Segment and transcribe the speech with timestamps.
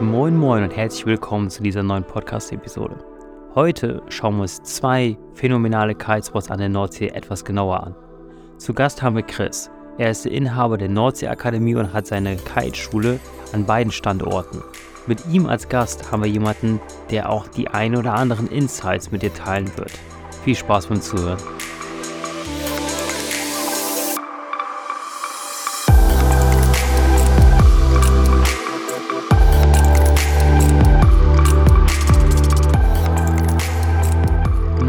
[0.00, 2.96] Moin Moin und herzlich willkommen zu dieser neuen Podcast-Episode.
[3.56, 7.96] Heute schauen wir uns zwei phänomenale Kitespots an der Nordsee etwas genauer an.
[8.58, 9.68] Zu Gast haben wir Chris.
[9.98, 13.18] Er ist der Inhaber der Nordsee-Akademie und hat seine Kiteschule
[13.52, 14.62] an beiden Standorten.
[15.08, 16.80] Mit ihm als Gast haben wir jemanden,
[17.10, 19.90] der auch die ein oder anderen Insights mit dir teilen wird.
[20.44, 21.38] Viel Spaß beim Zuhören.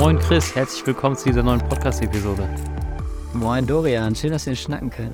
[0.09, 2.49] Moin Chris, herzlich willkommen zu dieser neuen Podcast-Episode.
[3.33, 5.13] Moin Dorian, schön, dass wir schnacken können.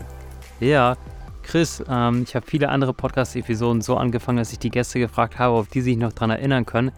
[0.62, 0.95] Ja,
[1.44, 5.53] Chris, ähm, ich habe viele andere Podcast-Episoden so angefangen, dass ich die Gäste gefragt habe,
[5.53, 6.94] auf die sich noch daran erinnern können,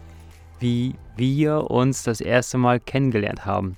[0.60, 3.76] wie wir uns das erste Mal kennengelernt haben.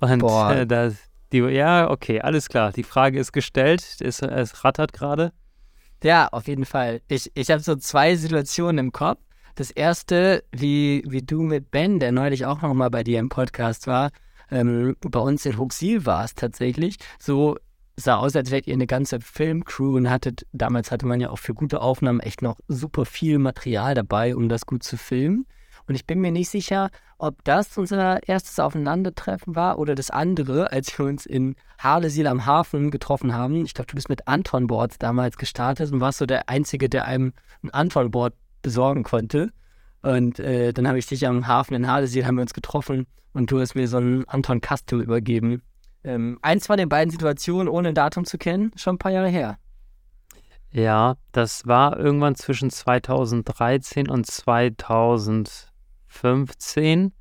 [0.00, 0.54] Und Boah.
[0.54, 0.96] Äh, das,
[1.32, 2.72] die, ja, okay, alles klar.
[2.72, 5.32] Die Frage ist gestellt, es, es rattert gerade.
[6.04, 7.00] Ja, auf jeden Fall.
[7.08, 9.20] Ich, ich habe so zwei Situationen im Kopf.
[9.58, 13.28] Das erste, wie, wie du mit Ben, der neulich auch noch mal bei dir im
[13.28, 14.10] Podcast war,
[14.52, 16.98] ähm, bei uns in Huxil warst tatsächlich.
[17.18, 17.56] So
[17.96, 21.40] sah aus, als wärt ihr eine ganze Filmcrew und hattet, damals hatte man ja auch
[21.40, 25.44] für gute Aufnahmen echt noch super viel Material dabei, um das gut zu filmen.
[25.88, 30.70] Und ich bin mir nicht sicher, ob das unser erstes Aufeinandertreffen war oder das andere,
[30.70, 33.64] als wir uns in Harlesiel am Hafen getroffen haben.
[33.64, 37.32] Ich glaube, du bist mit Anton-Boards damals gestartet und warst so der Einzige, der einem
[37.64, 39.50] ein Anton-Board besorgen konnte.
[40.02, 43.50] Und äh, dann habe ich dich am Hafen in Harlesiel, haben wir uns getroffen und
[43.50, 45.62] du hast mir so einen Anton Castro übergeben.
[46.04, 49.28] Ähm, eins von den beiden Situationen, ohne ein Datum zu kennen, schon ein paar Jahre
[49.28, 49.58] her.
[50.70, 57.12] Ja, das war irgendwann zwischen 2013 und 2015.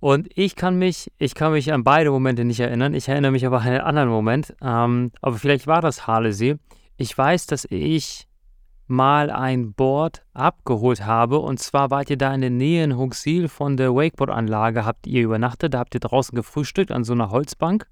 [0.00, 2.94] Und ich kann mich, ich kann mich an beide Momente nicht erinnern.
[2.94, 4.54] Ich erinnere mich aber an einen anderen Moment.
[4.60, 6.56] Ähm, aber vielleicht war das Harlesee.
[6.96, 8.27] Ich weiß, dass ich
[8.88, 11.38] mal ein Board abgeholt habe.
[11.38, 15.22] Und zwar wart ihr da in der Nähe in Huxil von der Wakeboard-Anlage, habt ihr
[15.22, 15.74] übernachtet.
[15.74, 17.86] Da habt ihr draußen gefrühstückt an so einer Holzbank.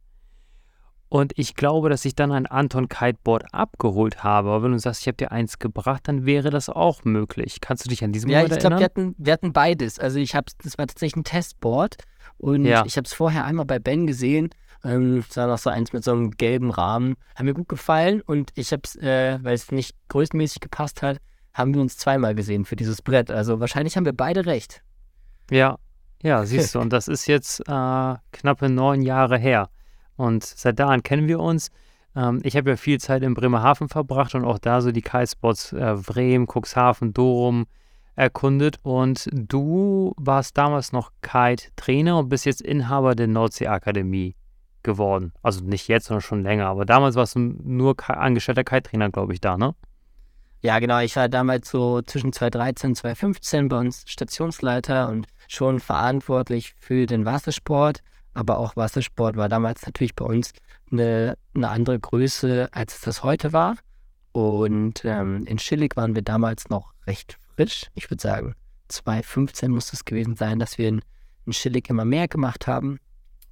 [1.09, 4.49] Und ich glaube, dass ich dann ein Anton Kiteboard abgeholt habe.
[4.49, 7.61] Aber wenn du sagst, ich habe dir eins gebracht, dann wäre das auch möglich.
[7.61, 8.81] Kannst du dich an diesem Ja, Moment ich glaube, erinnern?
[8.81, 10.01] wir hatten, wir hatten beides.
[10.01, 11.97] Also ich habe, das war tatsächlich ein Testboard
[12.39, 12.85] und Ja.
[12.87, 14.51] ich habe es vorher einmal bei Ben gesehen.
[14.87, 17.17] Ähm, es war noch so eins mit so einem gelben Rahmen.
[17.35, 21.19] Hat mir gut gefallen und ich habe es, äh, weil es nicht größenmäßig gepasst hat,
[21.55, 23.31] haben wir uns zweimal gesehen für dieses Brett.
[23.31, 24.83] Also wahrscheinlich haben wir beide recht.
[25.51, 25.79] Ja,
[26.23, 26.81] ja, siehst du.
[26.81, 29.71] Und das ist jetzt äh, knappe neun Jahre her.
[30.17, 31.71] Und seit da an kennen wir uns.
[32.15, 35.73] Ähm, ich habe ja viel Zeit in Bremerhaven verbracht und auch da so die Kitespots
[35.73, 37.67] äh, Bremen, Cuxhaven, Dorum
[38.15, 38.79] erkundet.
[38.83, 44.37] Und du warst damals noch Kite-Trainer und bist jetzt Inhaber der Nordsee-Akademie
[44.87, 45.33] geworden.
[45.43, 46.67] Also nicht jetzt, sondern schon länger.
[46.69, 49.75] Aber damals warst du nur angestellter Kite-Trainer, glaube ich, da, ne?
[50.63, 51.01] Ja, genau.
[51.01, 57.05] Ich war damals so zwischen 2013 und 2015 bei uns Stationsleiter und schon verantwortlich für
[57.05, 58.01] den Wassersport.
[58.33, 60.53] Aber auch Wassersport war damals natürlich bei uns
[60.91, 63.77] eine, eine andere Größe, als es das heute war.
[64.33, 67.87] Und ähm, in Schillig waren wir damals noch recht frisch.
[67.95, 68.55] Ich würde sagen,
[68.89, 71.03] 2015 muss es gewesen sein, dass wir in,
[71.45, 72.99] in Schillig immer mehr gemacht haben.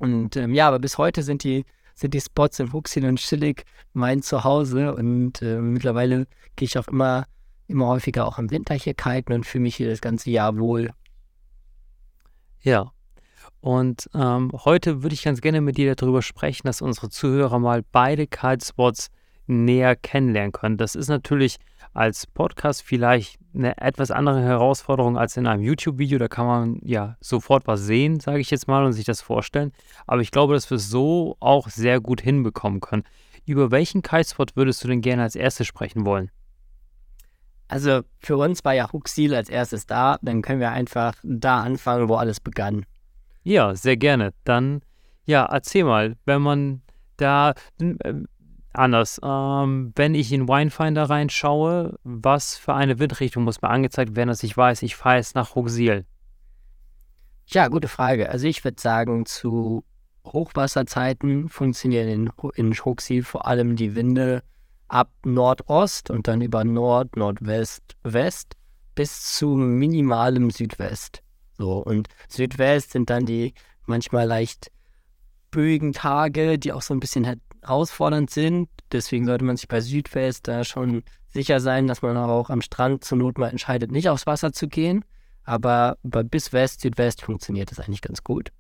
[0.04, 3.65] Und ähm, ja, aber bis heute sind die, sind die Spots in Huxil und Schillig
[3.94, 4.94] mein Zuhause.
[4.94, 6.26] Und äh, mittlerweile
[6.56, 7.26] gehe ich auch immer,
[7.69, 10.91] immer häufiger auch im Winter hier kiten und fühle mich hier das ganze Jahr wohl.
[12.60, 12.92] Ja.
[13.60, 17.82] Und ähm, heute würde ich ganz gerne mit dir darüber sprechen, dass unsere Zuhörer mal
[17.92, 19.09] beide Kitespots
[19.47, 20.76] näher kennenlernen können.
[20.76, 21.56] Das ist natürlich
[21.94, 26.19] als Podcast vielleicht eine etwas andere Herausforderung als in einem YouTube-Video.
[26.19, 29.72] Da kann man ja sofort was sehen, sage ich jetzt mal, und sich das vorstellen.
[30.06, 33.04] Aber ich glaube, dass wir es so auch sehr gut hinbekommen können.
[33.47, 36.31] Über welchen Kitespot würdest du denn gerne als erstes sprechen wollen?
[37.69, 40.19] Also für uns war ja Huxil als erstes da.
[40.22, 42.84] Dann können wir einfach da anfangen, wo alles begann.
[43.43, 44.33] Ja, sehr gerne.
[44.44, 44.83] Dann,
[45.27, 46.83] ja, erzähl mal, wenn man
[47.16, 47.54] da,
[48.76, 54.28] anders, ähm, wenn ich in Winefinder reinschaue, was für eine Windrichtung muss mir angezeigt werden,
[54.28, 56.04] dass ich weiß, ich fahre jetzt nach Ruxil?
[57.47, 58.30] Ja, gute Frage.
[58.30, 59.84] Also ich würde sagen, zu
[60.26, 64.42] Hochwasserzeiten funktionieren in, in Huxil vor allem die Winde
[64.88, 68.56] ab Nordost und dann über Nord, Nordwest, West
[68.94, 71.22] bis zu minimalem Südwest.
[71.59, 73.54] So, und Südwest sind dann die
[73.86, 74.71] manchmal leicht
[75.50, 77.26] böigen Tage, die auch so ein bisschen
[77.65, 78.69] herausfordernd sind.
[78.93, 83.05] Deswegen sollte man sich bei Südwest da schon sicher sein, dass man auch am Strand
[83.05, 85.05] zur Not mal entscheidet, nicht aufs Wasser zu gehen.
[85.45, 88.51] Aber bis West, Südwest funktioniert das eigentlich ganz gut.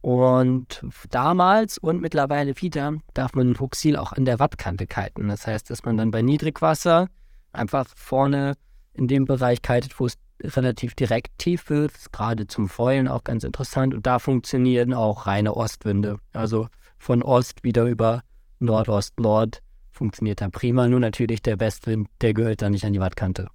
[0.00, 5.28] Und damals und mittlerweile wieder darf man Huxil auch an der Wattkante kiten.
[5.28, 7.08] Das heißt, dass man dann bei Niedrigwasser
[7.52, 8.54] einfach vorne
[8.94, 11.92] in dem Bereich kitet, wo es relativ direkt tief wird.
[11.92, 13.92] Ist gerade zum Feulen auch ganz interessant.
[13.92, 16.18] Und da funktionieren auch reine Ostwinde.
[16.32, 16.68] Also
[16.98, 18.22] von Ost wieder über
[18.60, 20.88] Nordost, Nord funktioniert da prima.
[20.88, 23.48] Nur natürlich der Westwind, der gehört da nicht an die Wattkante.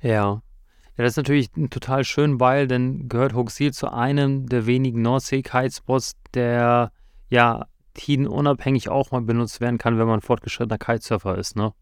[0.00, 0.42] Ja.
[0.98, 6.12] Ja, das ist natürlich total schön, weil dann gehört Hochsiel zu einem der wenigen Nordsee-Kitespots,
[6.32, 6.90] der
[7.28, 11.72] ja tidenunabhängig auch mal benutzt werden kann, wenn man fortgeschrittener Kitesurfer ist, ne?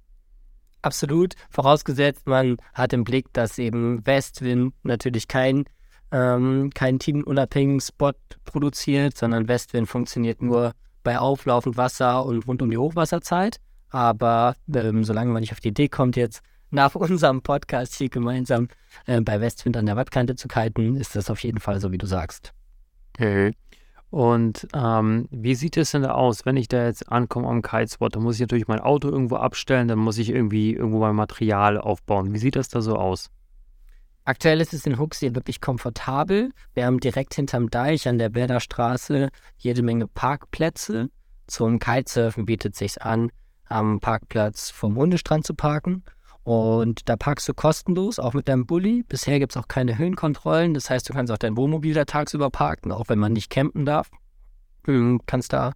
[0.83, 1.35] Absolut.
[1.49, 5.65] Vorausgesetzt, man hat im Blick, dass eben Westwind natürlich kein,
[6.11, 8.13] ähm, keinen tidenunabhängigen Spot
[8.45, 10.73] produziert, sondern Westwind funktioniert nur
[11.05, 13.61] bei auflaufend Wasser und rund um die Hochwasserzeit.
[13.91, 18.69] Aber ähm, solange man nicht auf die Idee kommt, jetzt nach unserem Podcast hier gemeinsam
[19.07, 21.99] äh, bei Westwind an der Wattkante zu kiten, ist das auf jeden Fall so, wie
[21.99, 22.53] du sagst.
[23.17, 23.55] Okay.
[24.11, 28.15] Und ähm, wie sieht es denn da aus, wenn ich da jetzt ankomme am Kitespot?
[28.15, 31.79] Da muss ich natürlich mein Auto irgendwo abstellen, dann muss ich irgendwie irgendwo mein Material
[31.79, 32.33] aufbauen.
[32.33, 33.31] Wie sieht das da so aus?
[34.27, 36.51] Aktuell ist es in Huxley wirklich komfortabel.
[36.73, 39.29] Wir haben direkt hinterm Deich an der Berder Straße
[39.59, 41.11] jede Menge Parkplätze.
[41.47, 43.31] Zum Kitesurfen bietet sich an,
[43.69, 46.05] am Parkplatz vom Hundestrand zu parken.
[46.43, 49.03] Und da parkst du kostenlos, auch mit deinem Bulli.
[49.07, 50.73] Bisher gibt es auch keine Höhenkontrollen.
[50.73, 53.85] Das heißt, du kannst auch dein Wohnmobil da tagsüber parken, auch wenn man nicht campen
[53.85, 54.11] darf.
[54.85, 55.73] Du ähm, kannst da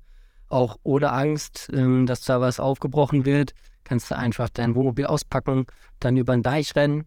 [0.49, 3.53] auch ohne Angst, ähm, dass da was aufgebrochen wird,
[3.85, 5.67] kannst du einfach dein Wohnmobil auspacken,
[6.01, 7.05] dann über den Deich rennen.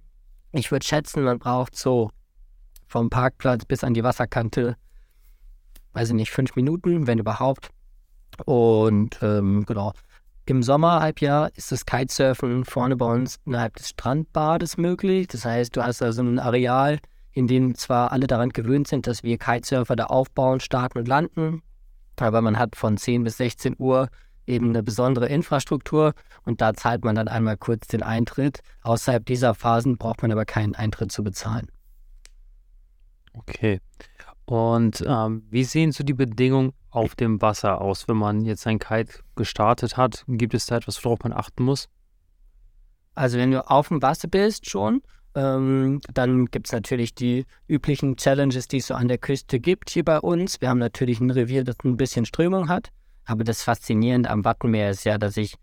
[0.53, 2.11] Ich würde schätzen, man braucht so
[2.87, 4.75] vom Parkplatz bis an die Wasserkante,
[5.93, 7.69] weiß ich nicht, fünf Minuten, wenn überhaupt.
[8.45, 9.93] Und ähm, genau,
[10.45, 15.27] im Sommerhalbjahr ist das Kitesurfen vorne bei uns innerhalb des Strandbades möglich.
[15.27, 16.99] Das heißt, du hast also ein Areal,
[17.31, 21.61] in dem zwar alle daran gewöhnt sind, dass wir Kitesurfer da aufbauen, starten und landen,
[22.17, 24.09] aber man hat von 10 bis 16 Uhr
[24.51, 26.13] eben eine besondere Infrastruktur
[26.43, 28.59] und da zahlt man dann einmal kurz den Eintritt.
[28.83, 31.67] Außerhalb dieser Phasen braucht man aber keinen Eintritt zu bezahlen.
[33.33, 33.79] Okay.
[34.45, 38.79] Und ähm, wie sehen so die Bedingungen auf dem Wasser aus, wenn man jetzt ein
[38.79, 40.25] Kite gestartet hat?
[40.27, 41.87] Gibt es da etwas, worauf man achten muss?
[43.15, 45.01] Also wenn du auf dem Wasser bist schon,
[45.35, 49.89] ähm, dann gibt es natürlich die üblichen Challenges, die es so an der Küste gibt
[49.89, 50.59] hier bei uns.
[50.59, 52.89] Wir haben natürlich ein Revier, das ein bisschen Strömung hat.
[53.31, 55.55] Aber das Faszinierende am Wattenmeer ist ja, dass ich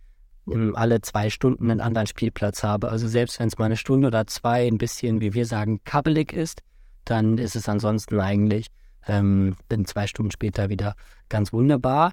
[0.73, 2.88] alle zwei Stunden einen anderen Spielplatz habe.
[2.88, 6.32] Also selbst wenn es mal eine Stunde oder zwei ein bisschen, wie wir sagen, kabbelig
[6.32, 6.62] ist,
[7.05, 8.69] dann ist es ansonsten eigentlich
[9.06, 10.94] ähm, bin zwei Stunden später wieder
[11.29, 12.12] ganz wunderbar.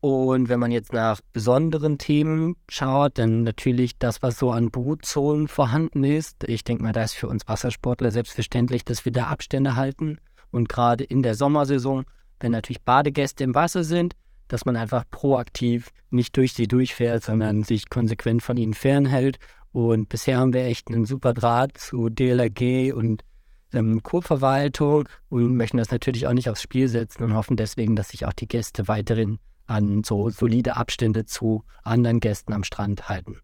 [0.00, 5.48] Und wenn man jetzt nach besonderen Themen schaut, dann natürlich das, was so an Brutzonen
[5.48, 6.48] vorhanden ist.
[6.48, 10.16] Ich denke mal, da ist für uns Wassersportler selbstverständlich, dass wir da Abstände halten.
[10.50, 12.06] Und gerade in der Sommersaison,
[12.40, 14.14] wenn natürlich Badegäste im Wasser sind,
[14.48, 19.38] dass man einfach proaktiv nicht durch sie durchfährt, sondern sich konsequent von ihnen fernhält.
[19.72, 23.24] Und bisher haben wir echt einen super Draht zu DLRG und
[23.72, 28.10] ähm, Kurverwaltung und möchten das natürlich auch nicht aufs Spiel setzen und hoffen deswegen, dass
[28.10, 33.38] sich auch die Gäste weiterhin an so solide Abstände zu anderen Gästen am Strand halten.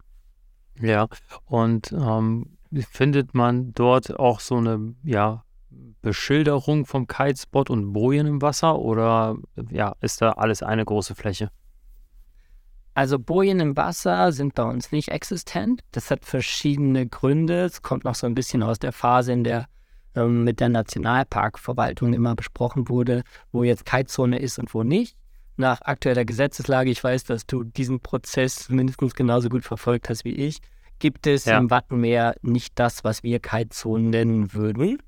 [0.80, 1.08] Ja,
[1.46, 2.56] und ähm,
[2.90, 5.44] findet man dort auch so eine ja,
[6.02, 9.36] Beschilderung vom Kitespot und Bojen im Wasser oder
[9.70, 11.50] ja, ist da alles eine große Fläche?
[12.94, 15.82] Also Bojen im Wasser sind bei uns nicht existent.
[15.92, 17.64] Das hat verschiedene Gründe.
[17.64, 19.66] Es kommt noch so ein bisschen aus der Phase, in der
[20.14, 23.22] ähm, mit der Nationalparkverwaltung immer besprochen wurde,
[23.52, 25.16] wo jetzt Kitezone ist und wo nicht.
[25.56, 30.34] Nach aktueller Gesetzeslage, ich weiß, dass du diesen Prozess mindestens genauso gut verfolgt hast wie
[30.34, 30.58] ich,
[30.98, 31.58] gibt es ja.
[31.58, 34.98] im Wattenmeer nicht das, was wir Kitezone nennen würden,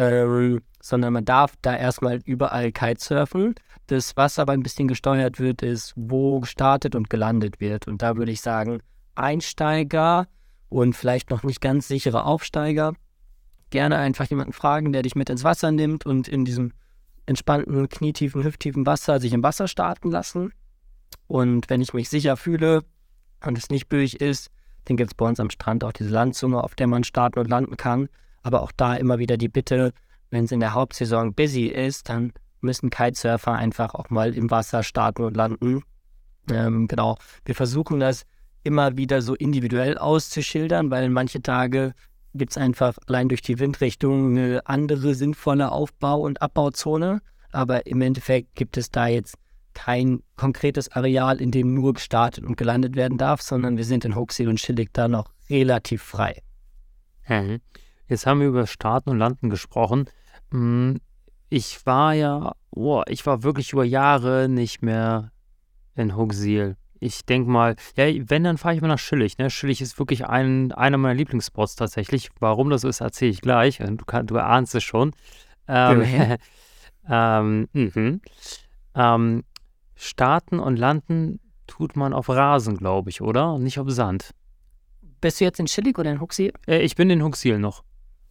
[0.00, 3.54] ähm, sondern man darf da erstmal überall Kitesurfen.
[3.88, 7.86] Das, was aber ein bisschen gesteuert wird, ist, wo gestartet und gelandet wird.
[7.86, 8.80] Und da würde ich sagen,
[9.14, 10.26] Einsteiger
[10.70, 12.94] und vielleicht noch nicht ganz sichere Aufsteiger
[13.68, 16.72] gerne einfach jemanden fragen, der dich mit ins Wasser nimmt und in diesem
[17.26, 20.52] entspannten, knietiefen, hüfttiefen Wasser sich im Wasser starten lassen.
[21.26, 22.84] Und wenn ich mich sicher fühle
[23.44, 24.50] und es nicht böig ist,
[24.86, 27.48] dann gibt es bei uns am Strand auch diese Landzunge, auf der man starten und
[27.48, 28.08] landen kann.
[28.42, 29.92] Aber auch da immer wieder die Bitte,
[30.30, 34.82] wenn es in der Hauptsaison busy ist, dann müssen Kitesurfer einfach auch mal im Wasser
[34.82, 35.82] starten und landen.
[36.50, 38.24] Ähm, genau, wir versuchen das
[38.62, 41.94] immer wieder so individuell auszuschildern, weil manche Tage
[42.34, 47.22] gibt es einfach allein durch die Windrichtung eine andere sinnvolle Aufbau- und Abbauzone.
[47.52, 49.36] Aber im Endeffekt gibt es da jetzt
[49.74, 54.14] kein konkretes Areal, in dem nur gestartet und gelandet werden darf, sondern wir sind in
[54.14, 56.42] Hochseel und Schillig da noch relativ frei.
[57.28, 57.60] Mhm.
[58.10, 60.10] Jetzt haben wir über Starten und Landen gesprochen.
[60.50, 61.00] Hm,
[61.48, 65.30] ich war ja, oh, ich war wirklich über Jahre nicht mehr
[65.94, 66.76] in Hochseel.
[66.98, 69.38] ich denke mal, ja, wenn, dann fahre ich mal nach Schillig.
[69.38, 69.48] Ne?
[69.48, 72.30] Schillig ist wirklich ein, einer meiner Lieblingsspots tatsächlich.
[72.40, 73.78] Warum das so ist, erzähle ich gleich.
[73.78, 75.12] Du, kann, du erahnst es schon.
[75.68, 76.36] Ähm,
[77.08, 78.20] ähm, mhm.
[78.96, 79.44] ähm,
[79.94, 81.38] starten und landen
[81.68, 83.56] tut man auf Rasen, glaube ich, oder?
[83.58, 84.34] Nicht auf Sand.
[85.20, 86.52] Bist du jetzt in Schillig oder in Huxil?
[86.66, 87.84] Äh, ich bin in Huxil noch.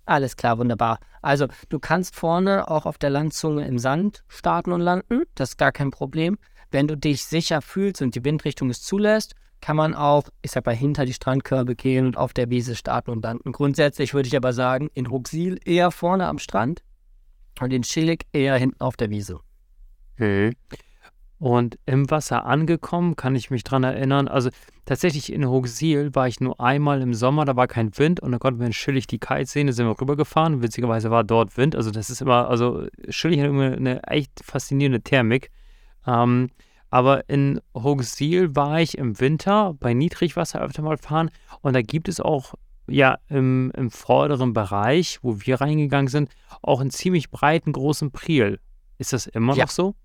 [0.09, 0.97] Alles klar, wunderbar.
[1.21, 5.21] Also, du kannst vorne auch auf der Landzunge im Sand starten und landen.
[5.35, 6.39] Das ist gar kein Problem.
[6.71, 10.65] Wenn du dich sicher fühlst und die Windrichtung es zulässt, kann man auch, ich sag
[10.65, 13.51] mal, hinter die Strandkörbe gehen und auf der Wiese starten und landen.
[13.51, 16.81] Grundsätzlich würde ich aber sagen, in Huxil eher vorne am Strand
[17.59, 19.41] und in Schillig eher hinten auf der Wiese.
[20.15, 20.55] Okay.
[21.39, 24.27] Und im Wasser angekommen, kann ich mich dran erinnern.
[24.27, 24.49] Also
[24.85, 28.39] tatsächlich in Hochsiel war ich nur einmal im Sommer, da war kein Wind und da
[28.39, 30.61] konnten wir in Schillig die Kite sehen, da sind wir rübergefahren.
[30.61, 31.77] Witzigerweise war dort Wind.
[31.77, 35.49] Also das ist immer, also Schillig hat immer eine echt faszinierende Thermik.
[36.05, 36.49] Ähm,
[36.89, 41.29] aber in Hochsiel war ich im Winter bei Niedrigwasser öfter mal fahren
[41.61, 42.55] und da gibt es auch
[42.87, 46.29] ja im, im vorderen Bereich, wo wir reingegangen sind,
[46.61, 48.59] auch einen ziemlich breiten großen Priel.
[48.97, 49.63] Ist das immer ja.
[49.63, 49.95] noch so?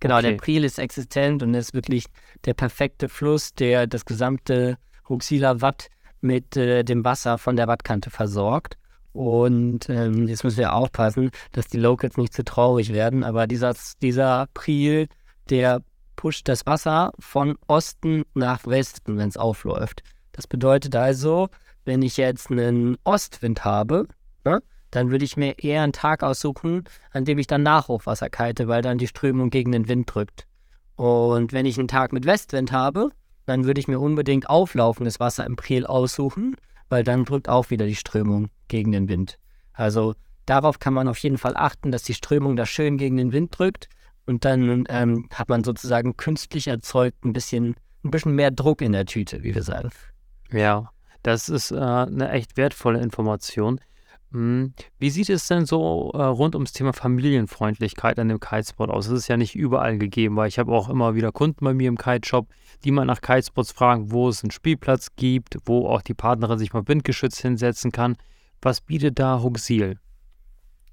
[0.00, 0.30] Genau, okay.
[0.30, 2.06] der Priel ist existent und ist wirklich
[2.44, 4.78] der perfekte Fluss, der das gesamte
[5.08, 5.88] Huxila Watt
[6.20, 8.76] mit äh, dem Wasser von der Wattkante versorgt.
[9.12, 13.24] Und ähm, jetzt müssen wir aufpassen, dass die Locals nicht zu traurig werden.
[13.24, 15.08] Aber dieser, dieser Priel,
[15.50, 15.82] der
[16.14, 20.02] pusht das Wasser von Osten nach Westen, wenn es aufläuft.
[20.32, 21.48] Das bedeutet also,
[21.84, 24.06] wenn ich jetzt einen Ostwind habe,
[24.44, 28.68] ne, dann würde ich mir eher einen Tag aussuchen, an dem ich dann Nachhochwasser kite,
[28.68, 30.46] weil dann die Strömung gegen den Wind drückt.
[30.96, 33.10] Und wenn ich einen Tag mit Westwind habe,
[33.46, 36.56] dann würde ich mir unbedingt auflaufendes Wasser im Priel aussuchen,
[36.88, 39.38] weil dann drückt auch wieder die Strömung gegen den Wind.
[39.72, 40.14] Also
[40.46, 43.56] darauf kann man auf jeden Fall achten, dass die Strömung da schön gegen den Wind
[43.56, 43.88] drückt
[44.26, 48.92] und dann ähm, hat man sozusagen künstlich erzeugt ein bisschen, ein bisschen mehr Druck in
[48.92, 49.90] der Tüte, wie wir sagen.
[50.50, 50.90] Ja,
[51.22, 53.80] das ist äh, eine echt wertvolle Information.
[54.32, 59.08] Hm, wie sieht es denn so äh, rund ums Thema Familienfreundlichkeit an dem Kitespot aus?
[59.08, 61.88] Das ist ja nicht überall gegeben, weil ich habe auch immer wieder Kunden bei mir
[61.88, 62.46] im Kiteshop,
[62.84, 66.74] die mal nach Kitespots fragen, wo es einen Spielplatz gibt, wo auch die Partnerin sich
[66.74, 68.16] mal windgeschützt hinsetzen kann.
[68.60, 69.98] Was bietet da Huxil?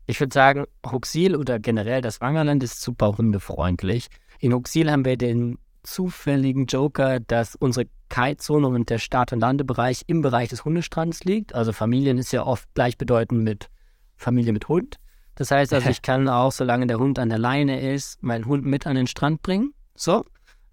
[0.08, 4.08] Ich würde sagen, Huxil oder generell das Wangerland ist super hundefreundlich.
[4.40, 10.04] In Huxil haben wir den zufälligen Joker, dass unsere Kitezone und der Start- und Landebereich
[10.08, 11.56] im Bereich des Hundestrands liegt.
[11.56, 13.70] Also Familien ist ja oft gleichbedeutend mit
[14.16, 14.98] Familie mit Hund.
[15.36, 18.66] Das heißt also, ich kann auch, solange der Hund an der Leine ist, meinen Hund
[18.66, 19.74] mit an den Strand bringen.
[19.96, 20.26] So.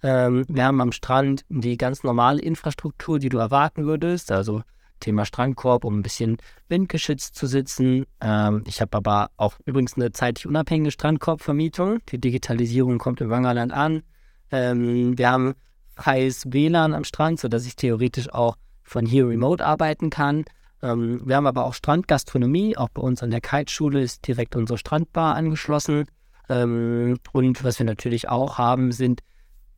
[0.03, 4.33] Ähm, wir haben am Strand die ganz normale Infrastruktur, die du erwarten würdest.
[4.33, 4.63] Also
[5.03, 8.07] Thema Strandkorb, um ein bisschen windgeschützt zu sitzen.
[8.21, 11.99] Ähm, ich habe aber auch übrigens eine zeitlich unabhängige Strandkorbvermietung.
[12.09, 14.03] Die Digitalisierung kommt im Wangerland an.
[14.51, 15.55] Ähm, wir haben
[16.03, 20.45] freies WLAN am Strand, sodass ich theoretisch auch von hier remote arbeiten kann.
[20.83, 22.77] Ähm, wir haben aber auch Strandgastronomie.
[22.77, 26.07] Auch bei uns an der Kiteschule ist direkt unsere Strandbar angeschlossen.
[26.49, 29.21] Ähm, und was wir natürlich auch haben, sind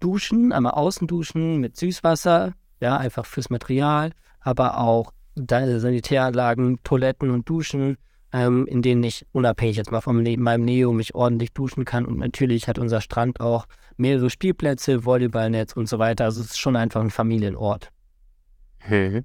[0.01, 7.99] Duschen, einmal Außenduschen mit Süßwasser, ja, einfach fürs Material, aber auch Sanitäranlagen, Toiletten und Duschen
[8.35, 12.05] ähm, in denen ich unabhängig jetzt mal von meinem Neo mich ordentlich duschen kann.
[12.05, 16.25] Und natürlich hat unser Strand auch mehrere Spielplätze, Volleyballnetz und so weiter.
[16.25, 17.91] Also es ist schon einfach ein Familienort.
[18.79, 19.23] Hey.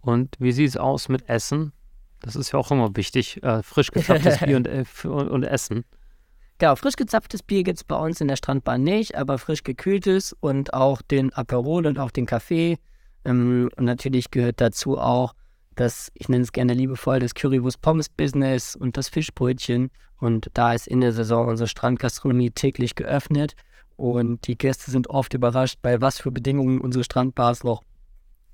[0.00, 1.72] Und wie sieht es aus mit Essen?
[2.20, 3.42] Das ist ja auch immer wichtig.
[3.42, 5.84] Äh, frisch gezapftes Bier und, äh, und, und, Essen.
[6.56, 10.34] Genau, frisch gezapftes Bier gibt es bei uns in der Strandbahn nicht, aber frisch gekühltes
[10.40, 12.78] und auch den Aperol und auch den Kaffee.
[13.26, 15.34] Ähm, und natürlich gehört dazu auch
[15.80, 19.90] das, ich nenne es gerne liebevoll, das Currywurst-Pommes-Business und das Fischbrötchen.
[20.18, 23.54] Und da ist in der Saison unsere Strandgastronomie täglich geöffnet.
[23.96, 27.82] Und die Gäste sind oft überrascht, bei was für Bedingungen unsere Strandbars noch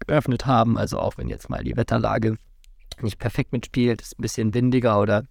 [0.07, 0.79] geöffnet haben.
[0.79, 2.37] Also auch wenn jetzt mal die Wetterlage
[3.03, 5.25] nicht perfekt mitspielt, es ein bisschen windiger oder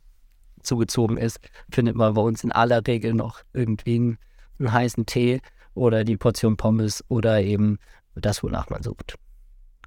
[0.61, 1.39] zugezogen ist,
[1.71, 4.17] findet man bei uns in aller Regel noch irgendwie einen,
[4.59, 5.39] einen heißen Tee
[5.73, 7.77] oder die Portion Pommes oder eben
[8.15, 9.15] das, wonach man sucht.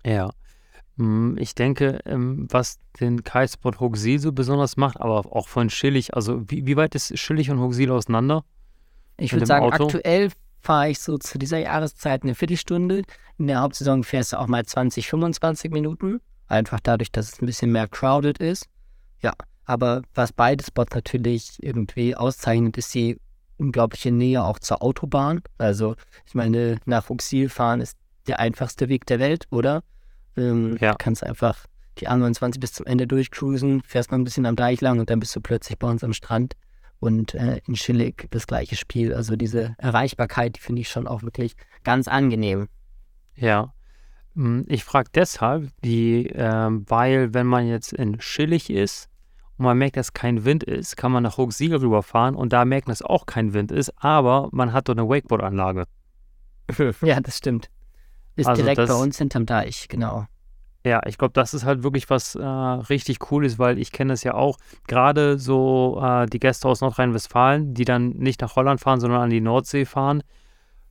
[0.07, 0.31] Ja,
[1.37, 6.43] ich denke, ähm, was den Kitespot Hochsee so besonders macht, aber auch von Schillig, also
[6.49, 8.45] wie, wie weit ist Schillig und Hochsee auseinander?
[9.17, 9.85] Ich würde sagen, Auto?
[9.85, 13.03] aktuell fahre ich so zu dieser Jahreszeit eine Viertelstunde.
[13.39, 16.21] In der Hauptsaison fährst du auch mal 20, 25 Minuten.
[16.49, 18.67] Einfach dadurch, dass es ein bisschen mehr crowded ist.
[19.21, 19.33] Ja,
[19.65, 23.19] aber was beide Spots natürlich irgendwie auszeichnet, ist die
[23.57, 25.43] unglaubliche Nähe auch zur Autobahn.
[25.59, 25.95] Also,
[26.27, 29.83] ich meine, nach Huxil fahren ist der einfachste Weg der Welt, oder?
[30.39, 30.93] Ähm, ja.
[30.93, 31.67] Du kannst einfach
[31.99, 35.21] die A29 bis zum Ende durchcruisen, fährst mal ein bisschen am Deich lang und dann
[35.21, 36.55] bist du plötzlich bei uns am Strand.
[37.01, 39.15] Und äh, in Schillig das gleiche Spiel.
[39.15, 41.55] Also diese Erreichbarkeit, die finde ich schon auch wirklich
[41.85, 42.69] ganz angenehm.
[43.37, 43.73] Ja.
[44.35, 49.09] Hm, ich frage deshalb, die, ähm, weil wenn man jetzt in Schillig ist
[49.59, 52.91] und man merkt, dass kein Wind ist, kann man nach Hochsiel rüberfahren und da merken,
[52.91, 55.85] dass auch kein Wind ist, aber man hat dort eine Wakeboard-Anlage.
[57.03, 57.71] ja, das stimmt.
[58.39, 60.27] Ist Also direkt bei das- uns hinterm Deich, genau.
[60.87, 64.23] Ja, ich glaube, das ist halt wirklich was äh, richtig Cooles, weil ich kenne das
[64.23, 64.57] ja auch.
[64.87, 69.29] Gerade so äh, die Gäste aus Nordrhein-Westfalen, die dann nicht nach Holland fahren, sondern an
[69.31, 70.23] die Nordsee fahren,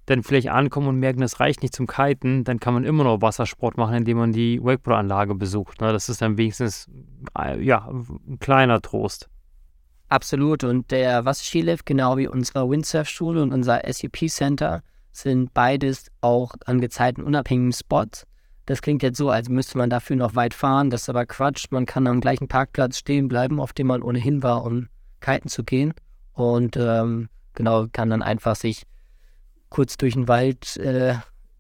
[0.06, 3.22] dann vielleicht ankommen und merken, das reicht nicht zum Kiten, dann kann man immer noch
[3.22, 5.80] Wassersport machen, indem man die Wakeboard-Anlage besucht.
[5.82, 5.92] Ne?
[5.94, 6.90] Das ist dann wenigstens
[7.40, 9.30] äh, ja, ein kleiner Trost.
[10.10, 10.64] Absolut.
[10.66, 14.84] Und der Wasserskilift, genau wie unsere Windsurf-Schule und unser SUP-Center,
[15.18, 18.26] sind beides auch an Gezeiten unabhängigen Spots.
[18.66, 20.90] Das klingt jetzt so, als müsste man dafür noch weit fahren.
[20.90, 21.68] Das ist aber Quatsch.
[21.72, 24.90] Man kann am gleichen Parkplatz stehen bleiben, auf dem man ohnehin war, um
[25.22, 25.94] kiten zu gehen.
[26.34, 28.84] Und ähm, genau, kann dann einfach sich
[29.70, 31.16] kurz durch den Wald, äh,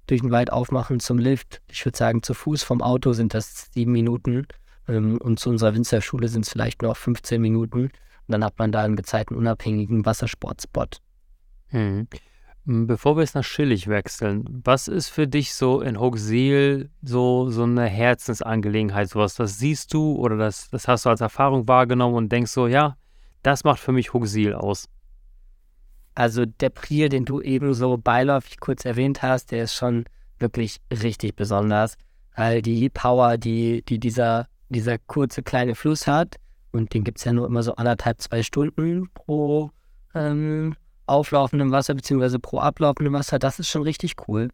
[0.05, 1.61] durch den Wald aufmachen zum Lift.
[1.69, 4.45] Ich würde sagen, zu Fuß vom Auto sind das sieben Minuten.
[4.87, 7.83] Ähm, und zu unserer Windsurf-Schule sind es vielleicht noch 15 Minuten.
[7.85, 7.91] Und
[8.27, 10.97] dann hat man da einen gezeitenunabhängigen Wassersportspot.
[11.71, 12.07] Mhm.
[12.67, 17.49] M, Bevor wir jetzt nach Schillig wechseln, was ist für dich so in Hochsiel so,
[17.49, 19.35] so eine Herzensangelegenheit, sowas?
[19.35, 22.97] Das siehst du oder das, das hast du als Erfahrung wahrgenommen und denkst so, ja,
[23.41, 24.89] das macht für mich Hochsiel aus.
[26.13, 30.05] Also der Priel, den du eben so beiläufig kurz erwähnt hast, der ist schon
[30.39, 31.95] wirklich richtig besonders.
[32.35, 36.35] Weil die Power, die, die dieser, dieser kurze kleine Fluss hat,
[36.71, 39.71] und den gibt es ja nur immer so anderthalb, zwei Stunden pro
[40.13, 40.75] ähm,
[41.07, 44.49] auflaufendem Wasser, beziehungsweise pro ablaufendem Wasser, das ist schon richtig cool.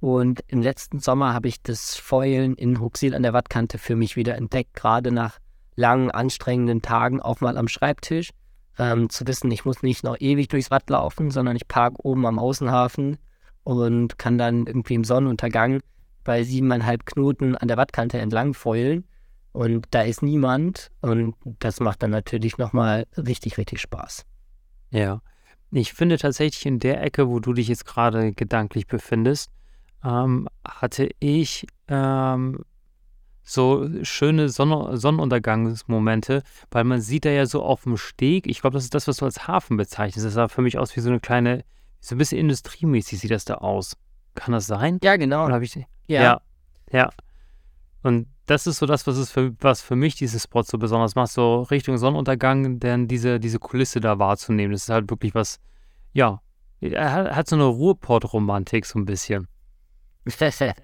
[0.00, 4.14] Und im letzten Sommer habe ich das Fäulen in Huxil an der Wattkante für mich
[4.16, 5.38] wieder entdeckt, gerade nach
[5.74, 8.30] langen, anstrengenden Tagen auch mal am Schreibtisch.
[8.78, 12.26] Ähm, zu wissen, ich muss nicht noch ewig durchs Watt laufen, sondern ich parke oben
[12.26, 13.16] am Außenhafen
[13.64, 15.80] und kann dann irgendwie im Sonnenuntergang
[16.24, 19.04] bei siebeneinhalb Knoten an der Wattkante entlang fäulen.
[19.52, 24.26] Und da ist niemand und das macht dann natürlich nochmal richtig, richtig Spaß.
[24.90, 25.22] Ja.
[25.70, 29.50] Ich finde tatsächlich in der Ecke, wo du dich jetzt gerade gedanklich befindest,
[30.04, 32.64] ähm, hatte ich ähm,
[33.42, 38.74] so schöne Sonne Sonnenuntergangsmomente, weil man sieht da ja so auf dem Steg, ich glaube,
[38.74, 40.26] das ist das, was du als Hafen bezeichnest.
[40.26, 41.64] Das sah für mich aus wie so eine kleine,
[42.00, 43.96] so ein bisschen industriemäßig sieht das da aus.
[44.34, 44.98] Kann das sein?
[45.02, 45.48] Ja, genau.
[45.60, 45.76] Ich.
[46.06, 46.40] ja.
[46.92, 47.10] Ja.
[48.06, 51.16] Und das ist so das, was es für, was für mich dieses Spot so besonders
[51.16, 54.70] macht, so Richtung Sonnenuntergang, denn diese, diese Kulisse da wahrzunehmen.
[54.70, 55.58] Das ist halt wirklich was,
[56.12, 56.40] ja,
[56.80, 59.48] er hat, hat so eine Ruhrpott-Romantik so ein bisschen.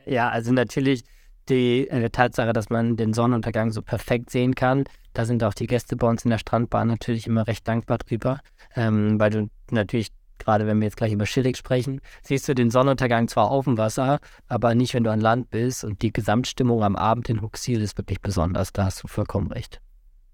[0.06, 1.04] ja, also natürlich
[1.48, 4.84] die äh, Tatsache, dass man den Sonnenuntergang so perfekt sehen kann.
[5.12, 8.40] Da sind auch die Gäste bei uns in der Strandbahn natürlich immer recht dankbar drüber,
[8.74, 10.08] ähm, weil du natürlich,
[10.42, 13.78] gerade wenn wir jetzt gleich über Schillig sprechen, siehst du den Sonnenuntergang zwar auf dem
[13.78, 15.84] Wasser, aber nicht, wenn du an Land bist.
[15.84, 18.72] Und die Gesamtstimmung am Abend in Huxil ist wirklich besonders.
[18.72, 19.80] Da hast du vollkommen recht.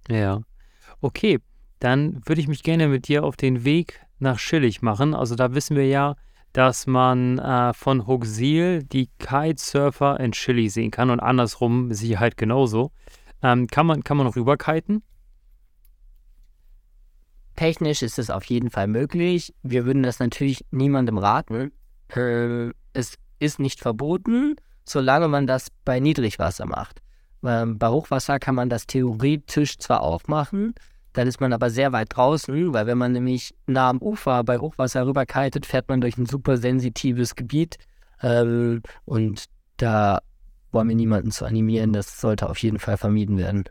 [0.08, 0.40] Ja.
[1.00, 1.38] Okay,
[1.78, 5.14] dann würde ich mich gerne mit dir auf den Weg nach Schillig machen.
[5.14, 6.16] Also da wissen wir ja,
[6.52, 12.36] dass man äh, von Hochsiel die Kitesurfer in Schillig sehen kann und andersrum mit Sicherheit
[12.36, 12.90] genauso.
[13.42, 15.02] Ähm, kann, man, kann man rüberkiten?
[17.58, 19.52] Technisch ist es auf jeden Fall möglich.
[19.64, 21.72] Wir würden das natürlich niemandem raten.
[22.14, 27.02] Äh, es ist nicht verboten, solange man das bei Niedrigwasser macht.
[27.42, 30.72] Ähm, bei Hochwasser kann man das theoretisch zwar auch machen,
[31.14, 34.58] dann ist man aber sehr weit draußen, weil wenn man nämlich nah am Ufer bei
[34.58, 37.76] Hochwasser rüberkitet, fährt man durch ein super sensitives Gebiet.
[38.22, 39.46] Ähm, und
[39.78, 40.20] da
[40.70, 41.92] wollen wir niemanden zu animieren.
[41.92, 43.64] Das sollte auf jeden Fall vermieden werden.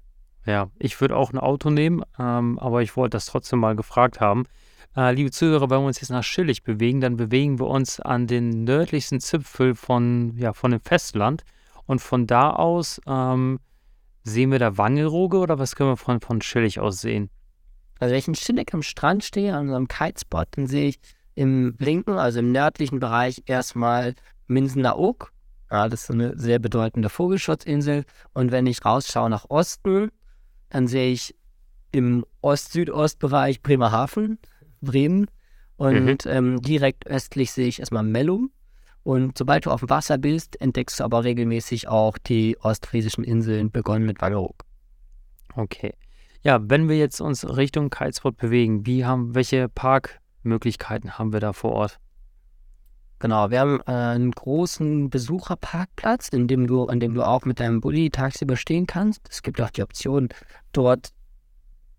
[0.47, 4.21] Ja, ich würde auch ein Auto nehmen, ähm, aber ich wollte das trotzdem mal gefragt
[4.21, 4.45] haben.
[4.95, 8.27] Äh, liebe Zuhörer, wenn wir uns jetzt nach Schillig bewegen, dann bewegen wir uns an
[8.27, 11.43] den nördlichsten Zipfel von, ja, von dem Festland.
[11.85, 13.59] Und von da aus ähm,
[14.23, 17.29] sehen wir da Wangelroge oder was können wir von, von Schillig aus sehen?
[17.99, 20.99] Also wenn ich in Schillig am Strand stehe, an unserem Kitespot, dann sehe ich
[21.35, 24.15] im linken, also im nördlichen Bereich erstmal
[24.47, 25.33] Minsener Oak.
[25.69, 28.05] Ja, das ist eine sehr bedeutende Vogelschutzinsel.
[28.33, 30.09] Und wenn ich rausschaue nach Osten,
[30.69, 31.35] dann sehe ich
[31.91, 34.39] im Ost-Südost-Bereich Bremerhaven,
[34.81, 35.27] Bremen.
[35.77, 36.31] Und Mhm.
[36.31, 38.51] ähm, direkt östlich sehe ich erstmal Mellum.
[39.03, 43.71] Und sobald du auf dem Wasser bist, entdeckst du aber regelmäßig auch die ostfriesischen Inseln,
[43.71, 44.65] begonnen mit Wangerooge.
[45.55, 45.93] Okay.
[46.43, 51.53] Ja, wenn wir jetzt uns Richtung Kitespot bewegen, wie haben, welche Parkmöglichkeiten haben wir da
[51.53, 51.99] vor Ort?
[53.19, 57.59] Genau, wir haben äh, einen großen Besucherparkplatz, in dem du, an dem du auch mit
[57.59, 59.27] deinem Bulli tagsüber stehen kannst.
[59.29, 60.29] Es gibt auch die Option,
[60.71, 61.09] dort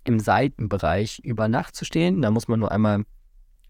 [0.04, 2.22] im Seitenbereich über Nacht zu stehen.
[2.22, 3.04] Da muss man nur einmal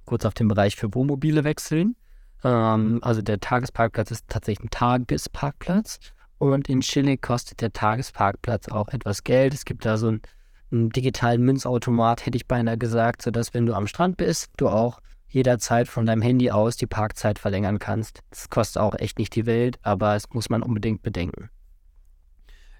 [0.05, 1.97] kurz auf den Bereich für Wohnmobile wechseln.
[2.45, 6.01] Ähm, also der Tagesparkplatz ist tatsächlich ein Tagesparkplatz.
[6.37, 9.55] Und in Chile kostet der Tagesparkplatz auch etwas Geld.
[9.55, 10.23] Es gibt da so einen,
[10.71, 15.01] einen digitalen Münzautomat, hätte ich beinahe gesagt, sodass, wenn du am Strand bist, du auch
[15.29, 18.21] jederzeit von deinem Handy aus die Parkzeit verlängern kannst.
[18.31, 21.51] Das kostet auch echt nicht die Welt, aber es muss man unbedingt bedenken.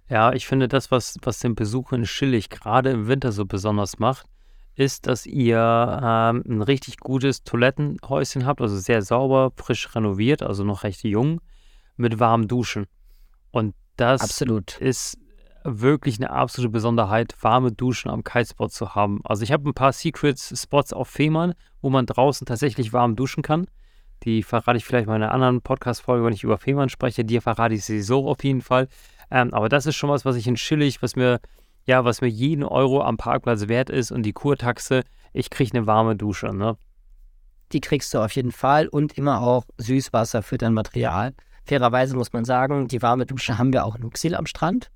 [0.09, 3.99] Ja, ich finde, das, was, was den Besuch in Schillig gerade im Winter so besonders
[3.99, 4.27] macht,
[4.75, 10.65] ist, dass ihr ähm, ein richtig gutes Toilettenhäuschen habt, also sehr sauber, frisch renoviert, also
[10.65, 11.41] noch recht jung,
[11.97, 12.87] mit warmen Duschen.
[13.51, 14.81] Und das Absolut.
[14.81, 15.19] ist
[15.81, 19.21] wirklich eine absolute Besonderheit, warme Duschen am Kitespot zu haben.
[19.25, 23.67] Also ich habe ein paar Secret-Spots auf Fehmarn, wo man draußen tatsächlich warm duschen kann.
[24.25, 27.25] Die verrate ich vielleicht mal in einer anderen Podcast-Folge, wenn ich über Fehmarn spreche.
[27.25, 28.89] Die verrate ich sowieso auf jeden Fall.
[29.31, 31.41] Ähm, aber das ist schon was, was ich in Schillig, was mir,
[31.87, 35.03] ja, was mir jeden Euro am Parkplatz wert ist und die Kurtaxe,
[35.33, 36.77] ich kriege eine warme Dusche, ne?
[37.73, 41.35] Die kriegst du auf jeden Fall und immer auch Süßwasser für dein Material.
[41.65, 44.91] Fairerweise muss man sagen, die warme Dusche haben wir auch in Uxil am Strand.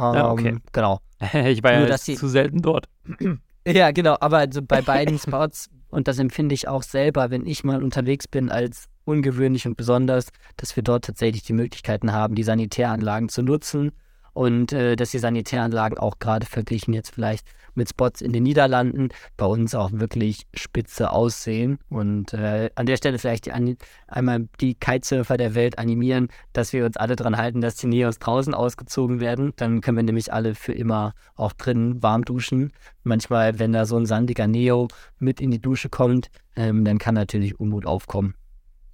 [0.00, 0.56] Ähm, ja, okay.
[0.72, 1.00] Genau.
[1.32, 2.88] ich war Nur, ja zu selten dort.
[3.68, 7.62] Ja, genau, aber also bei beiden Spots, und das empfinde ich auch selber, wenn ich
[7.62, 12.42] mal unterwegs bin, als ungewöhnlich und besonders, dass wir dort tatsächlich die Möglichkeiten haben, die
[12.42, 13.92] Sanitäranlagen zu nutzen
[14.40, 19.10] und äh, dass die Sanitäranlagen auch gerade verglichen jetzt vielleicht mit Spots in den Niederlanden
[19.36, 21.78] bei uns auch wirklich spitze aussehen.
[21.90, 23.76] Und äh, an der Stelle vielleicht die,
[24.08, 28.18] einmal die Kitesurfer der Welt animieren, dass wir uns alle daran halten, dass die Neos
[28.18, 29.52] draußen ausgezogen werden.
[29.56, 32.72] Dann können wir nämlich alle für immer auch drinnen warm duschen.
[33.02, 37.14] Manchmal, wenn da so ein sandiger Neo mit in die Dusche kommt, ähm, dann kann
[37.14, 38.39] natürlich Unmut aufkommen.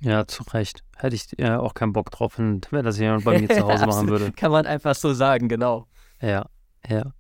[0.01, 0.83] Ja, zu Recht.
[0.97, 4.09] Hätte ich ja auch keinen Bock drauf, wenn das jemand bei mir zu Hause machen
[4.09, 4.33] würde.
[4.33, 5.87] Kann man einfach so sagen, genau.
[6.21, 6.47] Ja,
[6.87, 7.13] ja.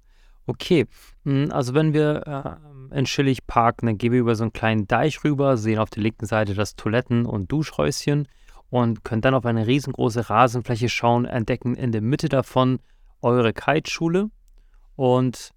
[0.47, 0.87] Okay,
[1.25, 2.59] hm, also wenn wir
[2.93, 5.91] äh, in Schillig parken, dann gehen wir über so einen kleinen Deich rüber, sehen auf
[5.91, 8.29] der linken Seite das Toiletten- und Duschhäuschen
[8.71, 12.79] und können dann auf eine riesengroße Rasenfläche schauen, entdecken in der Mitte davon
[13.23, 14.31] eure Kiteschule
[14.95, 15.51] und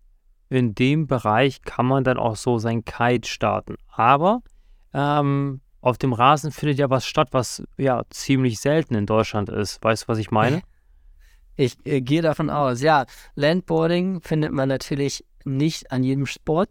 [0.49, 3.75] in dem Bereich kann man dann auch so sein Kite starten.
[3.87, 4.41] Aber
[4.93, 9.83] ähm, auf dem Rasen findet ja was statt, was ja ziemlich selten in Deutschland ist.
[9.83, 10.61] Weißt du, was ich meine?
[11.55, 12.81] Ich äh, gehe davon aus.
[12.81, 16.63] Ja, Landboarding findet man natürlich nicht an jedem Spot.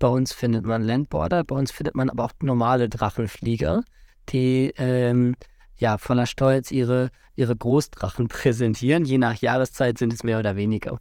[0.00, 3.84] Bei uns findet man Landboarder, bei uns findet man aber auch normale Drachenflieger,
[4.30, 5.36] die ähm,
[5.76, 9.04] ja voller Stolz ihre, ihre Großdrachen präsentieren.
[9.04, 10.98] Je nach Jahreszeit sind es mehr oder weniger.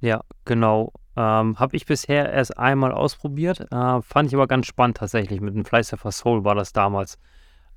[0.00, 0.92] Ja, genau.
[1.16, 3.60] Ähm, Habe ich bisher erst einmal ausprobiert.
[3.72, 5.40] Äh, fand ich aber ganz spannend tatsächlich.
[5.40, 7.18] Mit dem Flysurfer Soul war das damals.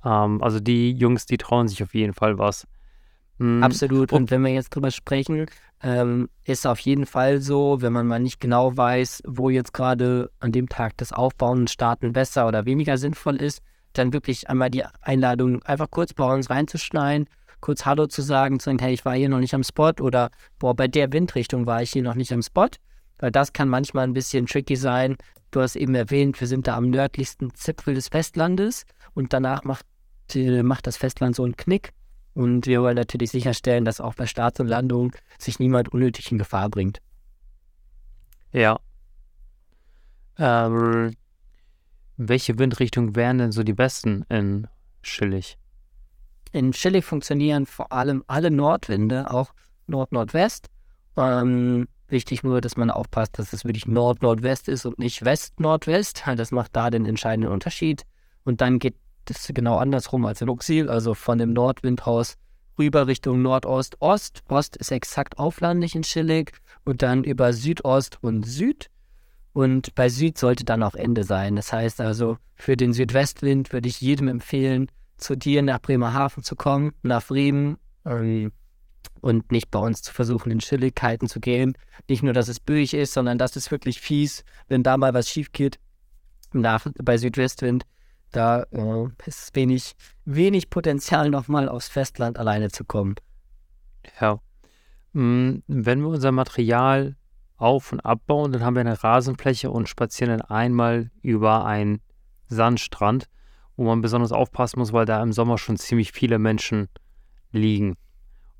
[0.04, 2.66] Ähm, also die Jungs, die trauen sich auf jeden Fall was.
[3.38, 3.62] Mhm.
[3.62, 4.12] Absolut.
[4.12, 5.46] Und wenn wir jetzt drüber sprechen,
[5.82, 10.30] ähm, ist auf jeden Fall so, wenn man mal nicht genau weiß, wo jetzt gerade
[10.38, 13.62] an dem Tag das Aufbauen und Starten besser oder weniger sinnvoll ist,
[13.94, 17.26] dann wirklich einmal die Einladung einfach kurz bei uns reinzuschneiden,
[17.60, 20.30] kurz Hallo zu sagen, zu sagen, hey, ich war hier noch nicht am Spot oder
[20.58, 22.68] boah, bei der Windrichtung war ich hier noch nicht am Spot.
[23.20, 25.16] Weil das kann manchmal ein bisschen tricky sein.
[25.50, 29.86] Du hast eben erwähnt, wir sind da am nördlichsten Zipfel des Festlandes und danach macht,
[30.34, 31.92] äh, macht das Festland so einen Knick
[32.34, 36.38] und wir wollen natürlich sicherstellen, dass auch bei Start und Landung sich niemand unnötig in
[36.38, 37.00] Gefahr bringt.
[38.52, 38.78] Ja.
[40.38, 41.14] Ähm,
[42.16, 44.68] welche Windrichtung wären denn so die besten in
[45.02, 45.58] Schillig?
[46.52, 49.52] In Schillig funktionieren vor allem alle Nordwinde, auch
[49.86, 50.68] Nord-Nordwest.
[51.16, 56.24] Ähm, wichtig nur, dass man aufpasst, dass es wirklich Nord-Nordwest ist und nicht West-Nordwest.
[56.36, 58.04] Das macht da den entscheidenden Unterschied.
[58.44, 58.94] Und dann geht
[59.28, 62.36] ist genau andersrum als in Uxil, also von dem Nordwindhaus
[62.78, 64.42] rüber Richtung Nordost-Ost.
[64.48, 66.52] Ost ist exakt auflandig in Schillig
[66.84, 68.90] und dann über Südost und Süd.
[69.52, 71.56] Und bei Süd sollte dann auch Ende sein.
[71.56, 76.56] Das heißt also, für den Südwestwind würde ich jedem empfehlen, zu dir nach Bremerhaven zu
[76.56, 78.52] kommen, nach Bremen ähm,
[79.20, 81.76] und nicht bei uns zu versuchen, in Schilligkeiten zu gehen.
[82.08, 85.28] Nicht nur, dass es böig ist, sondern dass es wirklich fies, wenn da mal was
[85.28, 85.78] schief geht.
[86.52, 87.84] Nach, bei Südwestwind
[88.32, 93.16] da äh, ist wenig, wenig Potenzial, nochmal aufs Festland alleine zu kommen.
[94.20, 94.40] Ja.
[95.12, 97.16] Mm, wenn wir unser Material
[97.56, 102.00] auf- und abbauen, dann haben wir eine Rasenfläche und spazieren dann einmal über einen
[102.48, 103.28] Sandstrand,
[103.76, 106.88] wo man besonders aufpassen muss, weil da im Sommer schon ziemlich viele Menschen
[107.52, 107.96] liegen.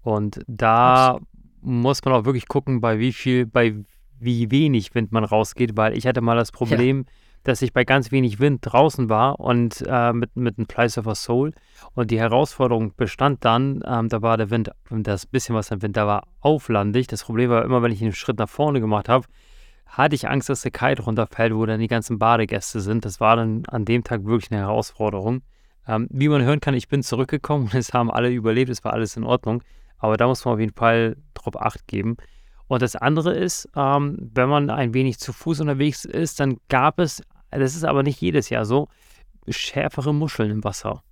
[0.02, 1.22] Und da Was?
[1.60, 3.74] muss man auch wirklich gucken, bei wie viel, bei
[4.18, 7.84] wie wenig Wind man rausgeht, weil ich hatte mal das Problem, ja dass ich bei
[7.84, 11.52] ganz wenig Wind draußen war und äh, mit, mit einem Fly Surfer Soul.
[11.94, 15.96] Und die Herausforderung bestand dann, ähm, da war der Wind, das bisschen was am Wind
[15.96, 17.06] da war, auflandig.
[17.06, 19.26] Das Problem war immer, wenn ich einen Schritt nach vorne gemacht habe,
[19.86, 23.04] hatte ich Angst, dass der Kite runterfällt, wo dann die ganzen Badegäste sind.
[23.04, 25.42] Das war dann an dem Tag wirklich eine Herausforderung.
[25.88, 28.92] Ähm, wie man hören kann, ich bin zurückgekommen und es haben alle überlebt, es war
[28.92, 29.62] alles in Ordnung.
[30.00, 32.16] Aber da muss man auf jeden Fall drauf Acht geben.
[32.66, 36.98] Und das andere ist, ähm, wenn man ein wenig zu Fuß unterwegs ist, dann gab
[36.98, 38.88] es, das ist aber nicht jedes Jahr so,
[39.48, 41.02] schärfere Muscheln im Wasser.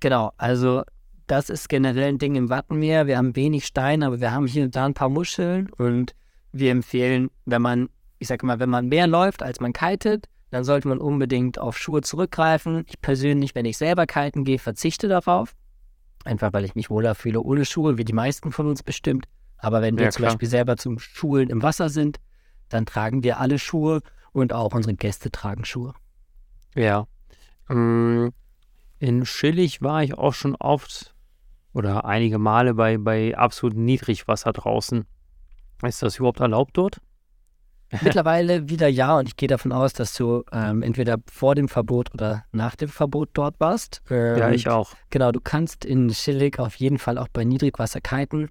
[0.00, 0.82] Genau, also
[1.26, 3.06] das ist generell ein Ding im Wattenmeer.
[3.06, 6.14] Wir haben wenig Steine, aber wir haben hier und da ein paar Muscheln und
[6.52, 10.64] wir empfehlen, wenn man, ich sage mal, wenn man mehr läuft, als man kitet, dann
[10.64, 12.84] sollte man unbedingt auf Schuhe zurückgreifen.
[12.86, 15.54] Ich persönlich, wenn ich selber kiten gehe, verzichte darauf.
[16.26, 19.26] Einfach weil ich mich wohler fühle ohne Schuhe, wie die meisten von uns bestimmt.
[19.58, 22.18] Aber wenn wir ja, zum Beispiel selber zum Schulen im Wasser sind,
[22.68, 25.94] dann tragen wir alle Schuhe und auch unsere Gäste tragen Schuhe.
[26.74, 27.06] Ja.
[27.68, 28.28] Mm,
[28.98, 31.14] in Schillig war ich auch schon oft
[31.72, 35.06] oder einige Male bei, bei absolut Niedrigwasser draußen.
[35.82, 37.00] Ist das überhaupt erlaubt dort?
[38.02, 42.12] Mittlerweile wieder ja und ich gehe davon aus, dass du ähm, entweder vor dem Verbot
[42.12, 44.02] oder nach dem Verbot dort warst.
[44.10, 44.92] Ähm, ja, ich auch.
[45.10, 48.50] Genau, du kannst in Schillig auf jeden Fall auch bei Niedrigwasser kiten.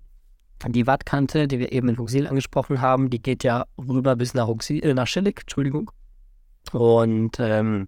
[0.67, 4.47] Die Wattkante, die wir eben in Huxil angesprochen haben, die geht ja rüber bis nach,
[4.47, 5.91] Huxil, äh, nach Schillig, Entschuldigung.
[6.71, 7.87] Und ähm,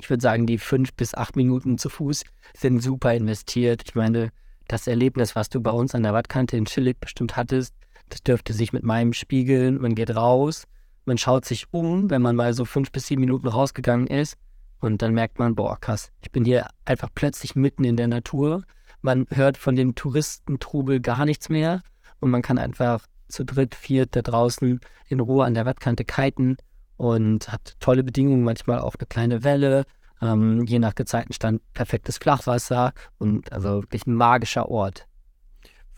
[0.00, 2.22] ich würde sagen, die fünf bis acht Minuten zu Fuß
[2.56, 3.82] sind super investiert.
[3.86, 4.30] Ich meine,
[4.68, 7.74] das Erlebnis, was du bei uns an der Wattkante in Schillig bestimmt hattest,
[8.08, 9.80] das dürfte sich mit meinem spiegeln.
[9.80, 10.64] Man geht raus,
[11.06, 14.36] man schaut sich um, wenn man mal so fünf bis sieben Minuten rausgegangen ist.
[14.80, 18.64] Und dann merkt man, boah, krass, ich bin hier einfach plötzlich mitten in der Natur.
[19.00, 21.82] Man hört von dem Touristentrubel gar nichts mehr.
[22.20, 26.56] Und man kann einfach zu dritt, viert da draußen in Ruhe an der Wattkante kiten
[26.96, 29.84] und hat tolle Bedingungen, manchmal auch eine kleine Welle,
[30.22, 35.06] ähm, je nach Gezeitenstand perfektes Flachwasser und also wirklich ein magischer Ort.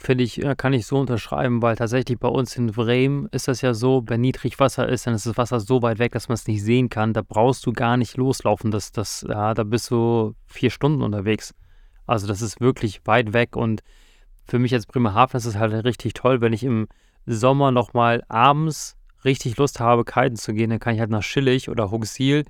[0.00, 3.74] Finde ich, kann ich so unterschreiben, weil tatsächlich bei uns in Bremen ist das ja
[3.74, 6.62] so, wenn Niedrigwasser ist, dann ist das Wasser so weit weg, dass man es nicht
[6.62, 7.12] sehen kann.
[7.12, 8.70] Da brauchst du gar nicht loslaufen.
[8.70, 11.52] Das, das, ja, da bist du vier Stunden unterwegs.
[12.06, 13.82] Also das ist wirklich weit weg und
[14.44, 16.88] für mich als Bremerhaven ist es halt richtig toll, wenn ich im
[17.26, 21.68] Sommer nochmal abends richtig Lust habe, kiten zu gehen, dann kann ich halt nach Schillig
[21.68, 22.44] oder Huxil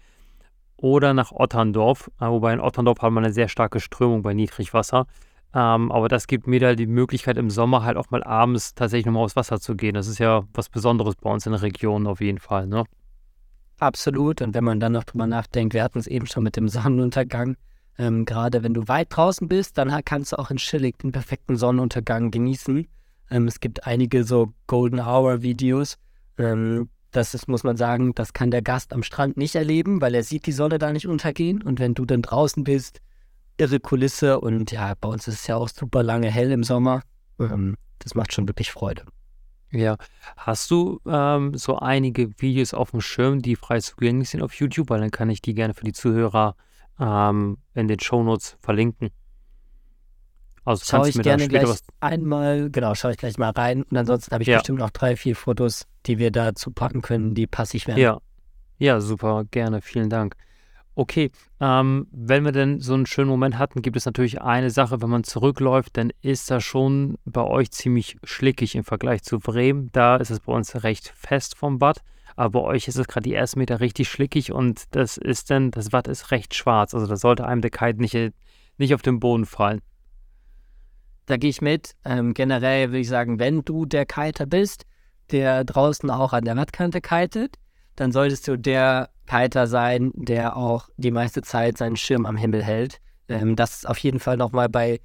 [0.76, 2.11] oder nach Otterndorf.
[2.18, 5.06] Wobei in Otterndorf hat man eine sehr starke Strömung bei Niedrigwasser.
[5.54, 9.06] Ähm, aber das gibt mir da die Möglichkeit, im Sommer halt auch mal abends tatsächlich
[9.06, 9.94] nochmal aufs Wasser zu gehen.
[9.94, 12.84] Das ist ja was Besonderes bei uns in der Region auf jeden Fall, ne?
[13.78, 14.42] Absolut.
[14.42, 17.56] Und wenn man dann noch drüber nachdenkt, wir hatten es eben schon mit dem Sonnenuntergang.
[17.96, 21.56] Ähm, Gerade wenn du weit draußen bist, dann kannst du auch in Schillig den perfekten
[21.56, 22.87] Sonnenuntergang genießen.
[23.30, 25.96] Ähm, es gibt einige so Golden Hour Videos.
[26.38, 30.14] Ähm, das ist, muss man sagen, das kann der Gast am Strand nicht erleben, weil
[30.14, 31.62] er sieht die Sonne da nicht untergehen.
[31.62, 33.00] Und wenn du dann draußen bist,
[33.59, 37.03] irre Kulisse und ja, bei uns ist es ja auch super lange hell im Sommer.
[37.38, 39.05] Ähm, das macht schon wirklich Freude.
[39.71, 39.97] Ja,
[40.37, 44.88] hast du ähm, so einige Videos auf dem Schirm, die frei zugänglich sind auf YouTube?
[44.88, 46.57] Weil dann kann ich die gerne für die Zuhörer
[46.99, 49.11] ähm, in den Shownotes verlinken.
[50.64, 51.83] Also schaue ich gerne gleich was...
[52.01, 54.59] einmal, genau, schaue ich gleich mal rein und ansonsten habe ich ja.
[54.59, 57.99] bestimmt noch drei, vier Fotos, die wir dazu packen können, die passig werden.
[57.99, 58.18] Ja,
[58.79, 60.37] ja, super, gerne, vielen Dank.
[60.98, 61.30] Okay,
[61.61, 65.08] ähm, wenn wir denn so einen schönen Moment hatten, gibt es natürlich eine Sache, wenn
[65.08, 69.90] man zurückläuft, dann ist das schon bei euch ziemlich schlickig im Vergleich zu Bremen.
[69.92, 72.00] Da ist es bei uns recht fest vom Watt,
[72.34, 75.70] aber bei euch ist es gerade die ersten Meter richtig schlickig und das ist dann,
[75.70, 76.94] das Watt ist recht schwarz.
[76.94, 78.34] Also da sollte einem der Kite nicht,
[78.76, 79.80] nicht auf den Boden fallen.
[81.26, 81.94] Da gehe ich mit.
[82.04, 84.84] Ähm, generell würde ich sagen, wenn du der Kiter bist,
[85.30, 87.54] der draußen auch an der Wattkante kitet,
[87.94, 92.62] dann solltest du der Kiter sein, der auch die meiste Zeit seinen Schirm am Himmel
[92.62, 92.98] hält.
[93.28, 95.00] Ähm, das ist auf jeden Fall nochmal bei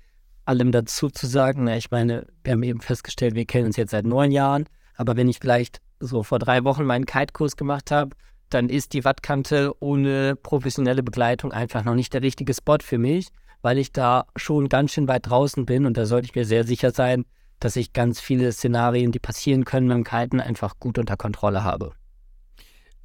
[0.45, 1.67] allem dazu zu sagen.
[1.67, 5.29] Ich meine, wir haben eben festgestellt, wir kennen uns jetzt seit neun Jahren, aber wenn
[5.29, 8.15] ich vielleicht so vor drei Wochen meinen Kite-Kurs gemacht habe,
[8.49, 13.27] dann ist die Wattkante ohne professionelle Begleitung einfach noch nicht der richtige Spot für mich,
[13.61, 16.65] weil ich da schon ganz schön weit draußen bin und da sollte ich mir sehr
[16.65, 17.25] sicher sein,
[17.59, 21.93] dass ich ganz viele Szenarien, die passieren können beim Kiten, einfach gut unter Kontrolle habe.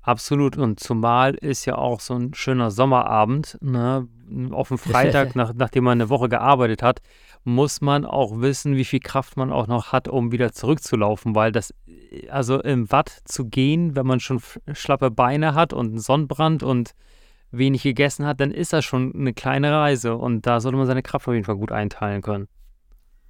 [0.09, 0.57] Absolut.
[0.57, 4.09] Und zumal ist ja auch so ein schöner Sommerabend, ne?
[4.53, 7.03] auf dem Freitag, nach, nachdem man eine Woche gearbeitet hat,
[7.45, 11.53] muss man auch wissen, wie viel Kraft man auch noch hat, um wieder zurückzulaufen, weil
[11.53, 11.75] das,
[12.31, 14.41] also im Watt zu gehen, wenn man schon
[14.73, 16.93] schlappe Beine hat und einen Sonnenbrand und
[17.51, 21.03] wenig gegessen hat, dann ist das schon eine kleine Reise und da sollte man seine
[21.03, 22.49] Kraft auf jeden Fall gut einteilen können.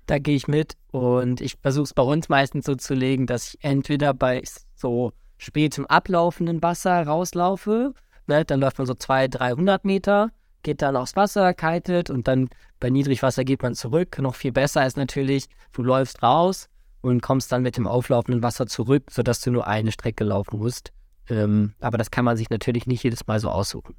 [0.06, 3.54] Da gehe ich mit und ich versuche es bei uns meistens so zu legen, dass
[3.54, 4.44] ich entweder bei
[4.76, 7.94] so spätem ablaufenden Wasser rauslaufe.
[8.26, 8.44] Ne?
[8.44, 10.30] Dann läuft man so 200, 300 Meter,
[10.62, 14.18] geht dann aufs Wasser, kitet und dann bei Niedrigwasser geht man zurück.
[14.18, 16.68] Noch viel besser ist natürlich, du läufst raus
[17.00, 20.92] und kommst dann mit dem auflaufenden Wasser zurück, sodass du nur eine Strecke laufen musst.
[21.30, 23.94] Ähm, aber das kann man sich natürlich nicht jedes Mal so aussuchen.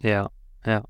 [0.00, 0.30] Ja,
[0.64, 0.84] ja.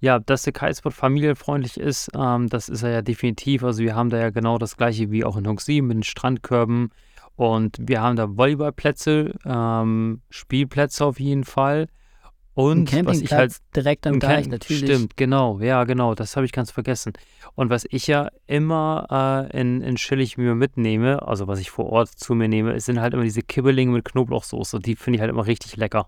[0.00, 3.64] ja, dass der Kitespot familienfreundlich ist, ähm, das ist er ja definitiv.
[3.64, 6.90] Also wir haben da ja genau das gleiche wie auch in Huxi mit den Strandkörben.
[7.36, 11.88] Und wir haben da Volleyballplätze, ähm, Spielplätze auf jeden Fall.
[12.54, 14.84] Und was ich halt direkt am Deich natürlich.
[14.84, 17.12] Stimmt, genau, ja, genau, das habe ich ganz vergessen.
[17.56, 21.86] Und was ich ja immer äh, in, in Schillig mir mitnehme, also was ich vor
[21.86, 24.78] Ort zu mir nehme, sind halt immer diese Kibbelinge mit Knoblauchsoße.
[24.78, 26.06] Die finde ich halt immer richtig lecker.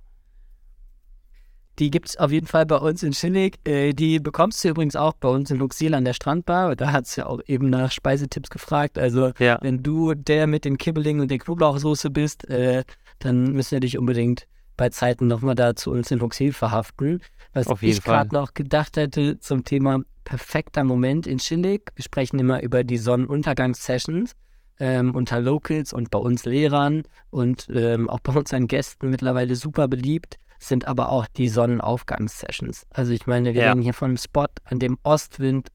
[1.79, 3.59] Die gibt es auf jeden Fall bei uns in Schillig.
[3.67, 6.75] Äh, die bekommst du übrigens auch bei uns in Luxil an der Strandbar.
[6.75, 8.99] Da hat es ja auch eben nach Speisetipps gefragt.
[8.99, 9.59] Also, ja.
[9.61, 12.85] wenn du der mit den Kibbelingen und der Knoblauchsoße bist, äh,
[13.19, 17.21] dann müssen wir dich unbedingt bei Zeiten nochmal da zu uns in Luxil verhaften.
[17.53, 21.93] Was ich gerade noch gedacht hätte zum Thema perfekter Moment in Schillig.
[21.95, 24.33] Wir sprechen immer über die Sonnenuntergangssessions.
[24.79, 29.89] Ähm, unter Locals und bei uns Lehrern und ähm, auch bei unseren Gästen mittlerweile super
[29.89, 32.87] beliebt sind aber auch die Sonnenaufgangssessions.
[32.91, 33.71] Also ich meine, wir ja.
[33.71, 35.69] reden hier von einem Spot, an dem Ostwind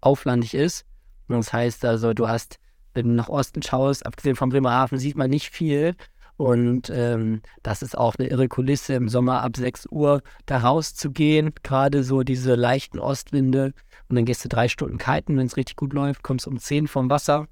[0.00, 0.84] auflandig ist.
[1.28, 2.58] Und das heißt also, du hast,
[2.94, 5.94] wenn du nach Osten schaust, abgesehen von Bremerhaven, sieht man nicht viel.
[6.36, 11.52] Und ähm, das ist auch eine irre Kulisse, im Sommer ab 6 Uhr da rauszugehen.
[11.62, 13.74] Gerade so diese leichten Ostwinde.
[14.08, 16.88] Und dann gehst du drei Stunden kiten, wenn es richtig gut läuft, kommst um 10
[16.88, 17.46] vom Wasser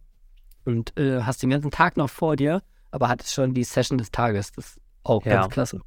[0.65, 4.11] und äh, hast den ganzen Tag noch vor dir, aber hattest schon die Session des
[4.11, 4.53] Tages.
[4.53, 5.41] Das ist auch ja.
[5.41, 5.81] ganz klasse.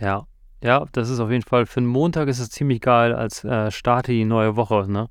[0.00, 0.26] Ja,
[0.62, 3.70] ja, das ist auf jeden Fall, für einen Montag ist es ziemlich geil als äh,
[3.70, 5.10] Starte die neue Woche, ne?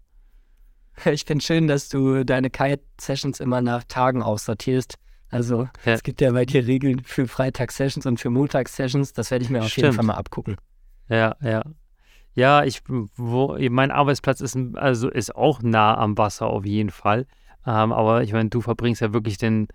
[1.05, 4.95] Ich finde schön, dass du deine Kite-Sessions immer nach Tagen aussortierst.
[5.29, 5.93] Also ja.
[5.93, 9.13] es gibt ja bei dir Regeln für Freitags-Sessions und für Montags-Sessions.
[9.13, 9.85] Das werde ich mir auf Stimmt.
[9.85, 10.57] jeden Fall mal abgucken.
[11.09, 11.63] Ja, ja.
[12.35, 17.27] Ja, ich, wo, mein Arbeitsplatz ist, also ist auch nah am Wasser auf jeden Fall.
[17.65, 19.67] Ähm, aber ich meine, du verbringst ja wirklich den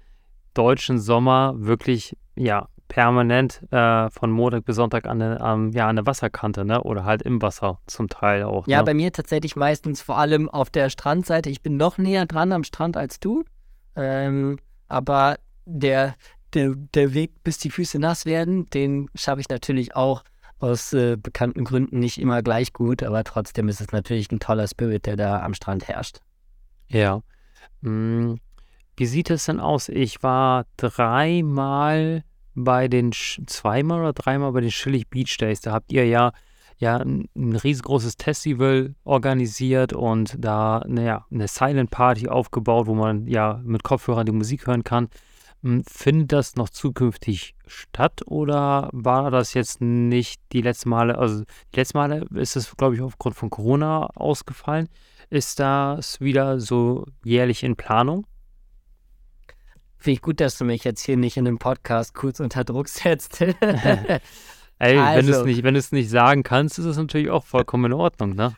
[0.54, 5.96] deutschen Sommer wirklich, ja, permanent äh, von Montag bis Sonntag an der, ähm, ja, an
[5.96, 6.82] der Wasserkante, ne?
[6.82, 8.66] Oder halt im Wasser zum Teil auch.
[8.66, 8.84] Ja, ne?
[8.84, 11.50] bei mir tatsächlich meistens vor allem auf der Strandseite.
[11.50, 13.44] Ich bin noch näher dran am Strand als du.
[13.94, 16.14] Ähm, aber der,
[16.54, 20.24] der, der Weg, bis die Füße nass werden, den schaffe ich natürlich auch
[20.60, 24.66] aus äh, bekannten Gründen nicht immer gleich gut, aber trotzdem ist es natürlich ein toller
[24.66, 26.18] Spirit, der da am Strand herrscht.
[26.88, 27.22] Ja.
[27.82, 28.40] Hm.
[28.96, 29.88] Wie sieht es denn aus?
[29.88, 32.24] Ich war dreimal
[32.64, 35.60] bei den, zweimal oder dreimal bei den Schillig Beach Days.
[35.60, 36.32] Da habt ihr ja,
[36.76, 43.26] ja ein, ein riesengroßes Festival organisiert und da, naja, eine Silent Party aufgebaut, wo man
[43.26, 45.08] ja mit Kopfhörern die Musik hören kann.
[45.62, 51.18] Hm, findet das noch zukünftig statt oder war das jetzt nicht die letzten Male?
[51.18, 54.88] Also die letzten Male ist es, glaube ich, aufgrund von Corona ausgefallen.
[55.30, 58.26] Ist das wieder so jährlich in Planung?
[59.98, 62.88] Finde ich gut, dass du mich jetzt hier nicht in einem Podcast kurz unter Druck
[62.88, 63.40] setzt.
[64.80, 67.86] Ey, also, wenn du es nicht, wenn nicht sagen kannst, ist es natürlich auch vollkommen
[67.86, 68.54] in Ordnung, ne?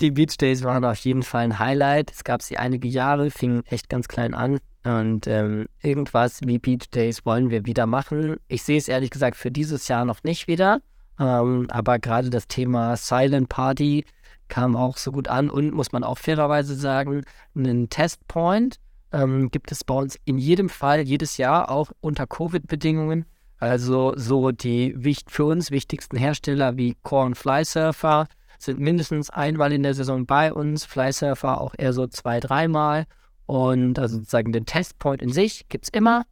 [0.00, 2.10] Die Beach Days waren auf jeden Fall ein Highlight.
[2.10, 4.58] Es gab sie einige Jahre, fingen echt ganz klein an.
[4.84, 8.36] Und ähm, irgendwas wie Beach Days wollen wir wieder machen.
[8.48, 10.80] Ich sehe es ehrlich gesagt für dieses Jahr noch nicht wieder.
[11.18, 14.04] Ähm, aber gerade das Thema Silent Party
[14.48, 17.22] kam auch so gut an und muss man auch fairerweise sagen,
[17.54, 18.78] einen Testpoint
[19.14, 23.24] ähm, gibt es bei uns in jedem Fall jedes Jahr auch unter Covid-Bedingungen.
[23.58, 24.94] Also so die
[25.28, 28.26] für uns wichtigsten Hersteller wie Core und Flysurfer
[28.58, 33.06] sind mindestens einmal in der Saison bei uns, Flysurfer auch eher so zwei, dreimal.
[33.46, 36.24] Und also sozusagen den Testpoint in sich gibt es immer.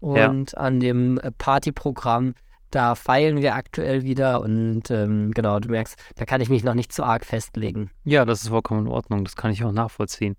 [0.00, 0.58] Und ja.
[0.58, 2.34] an dem äh, Partyprogramm,
[2.70, 4.42] da feilen wir aktuell wieder.
[4.42, 7.90] Und ähm, genau, du merkst, da kann ich mich noch nicht zu arg festlegen.
[8.04, 9.24] Ja, das ist vollkommen in Ordnung.
[9.24, 10.36] Das kann ich auch nachvollziehen.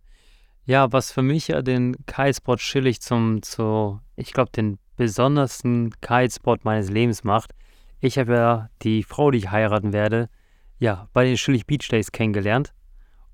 [0.69, 6.63] Ja, was für mich ja den Kitespot chillig zum, zu, ich glaube, den besondersten Kitespot
[6.63, 7.55] meines Lebens macht.
[8.01, 10.29] Ich habe ja die Frau, die ich heiraten werde,
[10.77, 12.75] ja, bei den Schillig Beach Days kennengelernt.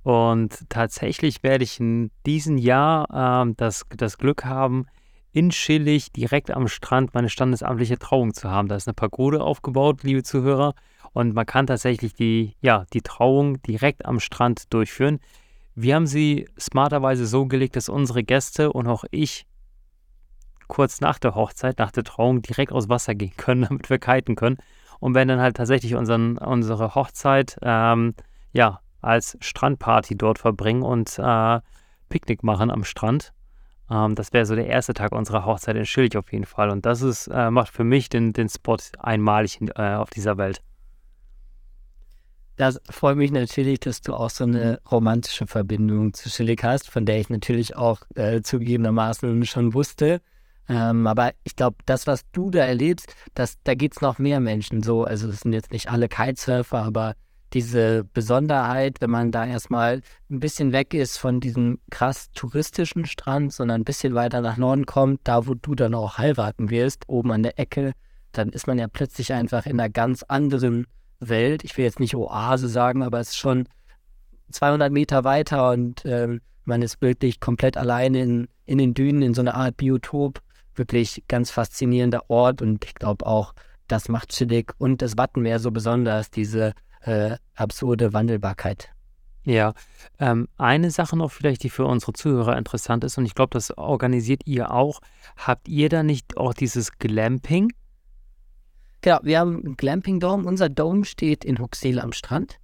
[0.01, 4.85] Und tatsächlich werde ich in diesem Jahr ähm, das, das Glück haben,
[5.33, 8.69] in Schillig direkt am Strand meine standesamtliche Trauung zu haben.
[8.69, 10.73] Da ist eine Pagode aufgebaut, liebe Zuhörer.
[11.11, 15.19] Und man kann tatsächlich die, ja, die Trauung direkt am Strand durchführen.
[15.75, 19.45] Wir haben sie smarterweise so gelegt, dass unsere Gäste und auch ich
[20.67, 24.35] kurz nach der Hochzeit, nach der Trauung direkt aus Wasser gehen können, damit wir kiten
[24.35, 24.57] können.
[24.99, 28.15] Und werden dann halt tatsächlich unseren, unsere Hochzeit ähm,
[28.53, 31.59] ja, als Strandparty dort verbringen und äh,
[32.07, 33.33] Picknick machen am Strand.
[33.91, 36.69] Ähm, das wäre so der erste Tag unserer Hochzeit in Schilch auf jeden Fall.
[36.69, 40.37] Und das ist, äh, macht für mich den, den Spot einmalig in, äh, auf dieser
[40.37, 40.61] Welt.
[42.57, 47.05] Das freut mich natürlich, dass du auch so eine romantische Verbindung zu Schillig hast, von
[47.05, 50.21] der ich natürlich auch äh, zugegebenermaßen schon wusste.
[50.69, 54.39] Ähm, aber ich glaube, das, was du da erlebst, das, da geht es noch mehr
[54.39, 55.03] Menschen so.
[55.03, 57.15] Also es sind jetzt nicht alle Kitesurfer, aber
[57.53, 63.53] diese Besonderheit, wenn man da erstmal ein bisschen weg ist von diesem krass touristischen Strand,
[63.53, 67.31] sondern ein bisschen weiter nach Norden kommt, da wo du dann auch heiraten wirst, oben
[67.31, 67.93] an der Ecke,
[68.31, 70.87] dann ist man ja plötzlich einfach in einer ganz anderen
[71.19, 71.63] Welt.
[71.63, 73.67] Ich will jetzt nicht Oase sagen, aber es ist schon
[74.51, 79.33] 200 Meter weiter und ähm, man ist wirklich komplett allein in, in den Dünen, in
[79.33, 80.41] so einer Art Biotop.
[80.73, 83.53] Wirklich ganz faszinierender Ort und ich glaube auch,
[83.87, 88.89] das macht Chillig und das Wattenmeer so besonders, diese äh, absurde Wandelbarkeit.
[89.45, 89.73] Ja,
[90.19, 93.77] ähm, eine Sache noch vielleicht, die für unsere Zuhörer interessant ist, und ich glaube, das
[93.77, 95.01] organisiert ihr auch.
[95.37, 97.71] Habt ihr da nicht auch dieses Glamping?
[99.05, 100.47] Genau, wir haben einen Glamping-Dome.
[100.47, 102.57] Unser Dome steht in Huxel am Strand.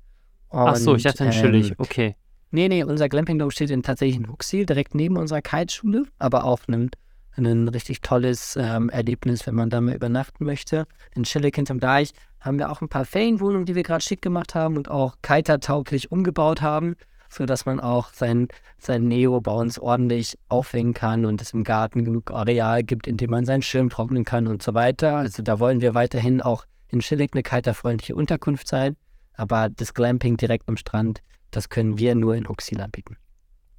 [0.49, 2.15] Ach so, ich dachte in Schillig, ähm, okay.
[2.49, 6.61] Nee, nee, unser Glamping-Dome steht in, tatsächlich in Huxil, direkt neben unserer Kiteschule, aber auch
[6.67, 6.89] ein,
[7.35, 10.87] ein richtig tolles ähm, Erlebnis, wenn man da mal übernachten möchte.
[11.13, 14.55] In Schillig hinterm Deich haben wir auch ein paar Ferienwohnungen, die wir gerade schick gemacht
[14.55, 16.95] haben und auch kiter-tauglich umgebaut haben,
[17.31, 22.03] sodass man auch sein, sein Neo bei uns ordentlich aufhängen kann und es im Garten
[22.03, 25.15] genug Areal gibt, in dem man seinen Schirm trocknen kann und so weiter.
[25.15, 28.97] Also da wollen wir weiterhin auch in Schillig eine kiter-freundliche Unterkunft sein,
[29.33, 31.21] aber das Glamping direkt am Strand,
[31.51, 33.15] das können wir nur in Huxil anbieten.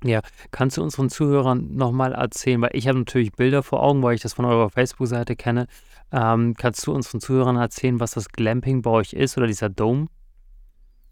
[0.02, 4.14] Ja, kannst du unseren Zuhörern nochmal erzählen, weil ich habe natürlich Bilder vor Augen, weil
[4.14, 5.66] ich das von eurer Facebook-Seite kenne.
[6.10, 10.08] Ähm, kannst du unseren Zuhörern erzählen, was das Glamping bei euch ist oder dieser Dome?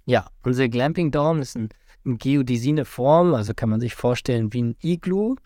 [0.06, 1.68] Ja, unser Glamping Dome ist ein,
[2.04, 5.36] geodesine Form, also kann man sich vorstellen wie ein Iglu.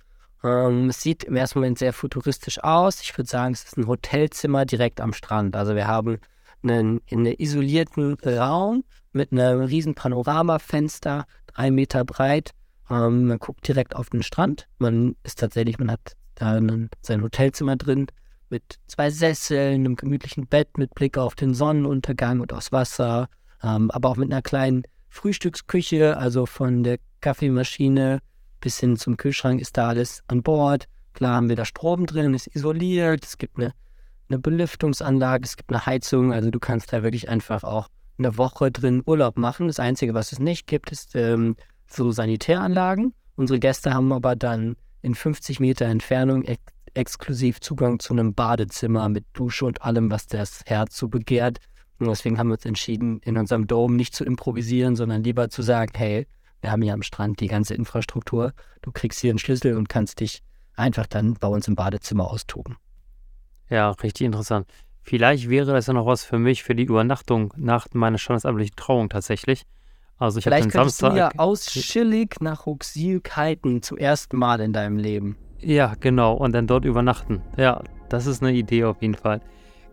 [0.42, 3.00] Ähm, es sieht im ersten Moment sehr futuristisch aus.
[3.00, 5.56] Ich würde sagen, es ist ein Hotelzimmer direkt am Strand.
[5.56, 6.18] Also wir haben
[6.62, 12.52] einen, einen isolierten Raum mit einem riesen Panoramafenster, drei Meter breit
[12.90, 14.68] ähm, man guckt direkt auf den Strand.
[14.78, 18.06] Man ist tatsächlich, man hat da einen, sein Hotelzimmer drin
[18.50, 23.28] mit zwei Sesseln, einem gemütlichen Bett mit Blick auf den Sonnenuntergang und aufs Wasser,
[23.62, 24.82] ähm, aber auch mit einer kleinen
[25.14, 28.18] Frühstücksküche, also von der Kaffeemaschine
[28.60, 30.86] bis hin zum Kühlschrank ist da alles an Bord.
[31.12, 33.72] Klar haben wir da Strom drin, ist isoliert, es gibt eine,
[34.28, 37.88] eine Belüftungsanlage, es gibt eine Heizung, also du kannst da wirklich einfach auch
[38.18, 39.68] eine Woche drin Urlaub machen.
[39.68, 41.56] Das Einzige, was es nicht gibt, ist ähm,
[41.86, 43.14] so Sanitäranlagen.
[43.36, 46.60] Unsere Gäste haben aber dann in 50 Meter Entfernung ex
[46.94, 51.58] exklusiv Zugang zu einem Badezimmer mit Dusche und allem, was das Herz so begehrt.
[51.98, 55.62] Und deswegen haben wir uns entschieden, in unserem Dome nicht zu improvisieren, sondern lieber zu
[55.62, 56.26] sagen, hey,
[56.60, 58.52] wir haben hier am Strand die ganze Infrastruktur.
[58.82, 60.42] Du kriegst hier einen Schlüssel und kannst dich
[60.76, 62.76] einfach dann bei uns im Badezimmer austoben.
[63.68, 64.66] Ja, richtig interessant.
[65.02, 69.10] Vielleicht wäre das ja noch was für mich für die Übernachtung nach meiner standesamtlichen Trauung
[69.10, 69.64] tatsächlich.
[70.16, 74.60] Also ich Vielleicht könntest Samstag, du ja aus Schillig nach Huxil kiten zum ersten Mal
[74.60, 75.36] in deinem Leben.
[75.60, 76.34] Ja, genau.
[76.34, 77.42] Und dann dort übernachten.
[77.56, 79.40] Ja, das ist eine Idee auf jeden Fall.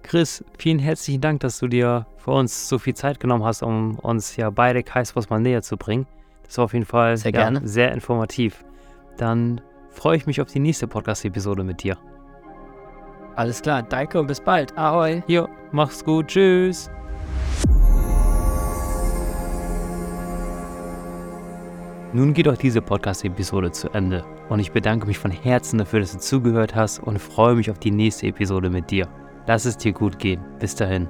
[0.03, 3.97] Chris, vielen herzlichen Dank, dass du dir für uns so viel Zeit genommen hast, um
[3.99, 6.05] uns ja beide Kaiserslautern mal näher zu bringen.
[6.43, 8.65] Das war auf jeden Fall sehr, ja, sehr informativ.
[9.17, 11.97] Dann freue ich mich auf die nächste Podcast-Episode mit dir.
[13.35, 14.77] Alles klar, danke und bis bald.
[14.77, 15.23] Ahoi.
[15.27, 16.27] Jo, mach's gut.
[16.27, 16.89] Tschüss.
[22.13, 26.11] Nun geht auch diese Podcast-Episode zu Ende und ich bedanke mich von Herzen dafür, dass
[26.11, 29.07] du zugehört hast und freue mich auf die nächste Episode mit dir.
[29.47, 30.41] Lass es dir gut gehen.
[30.59, 31.07] Bis dahin.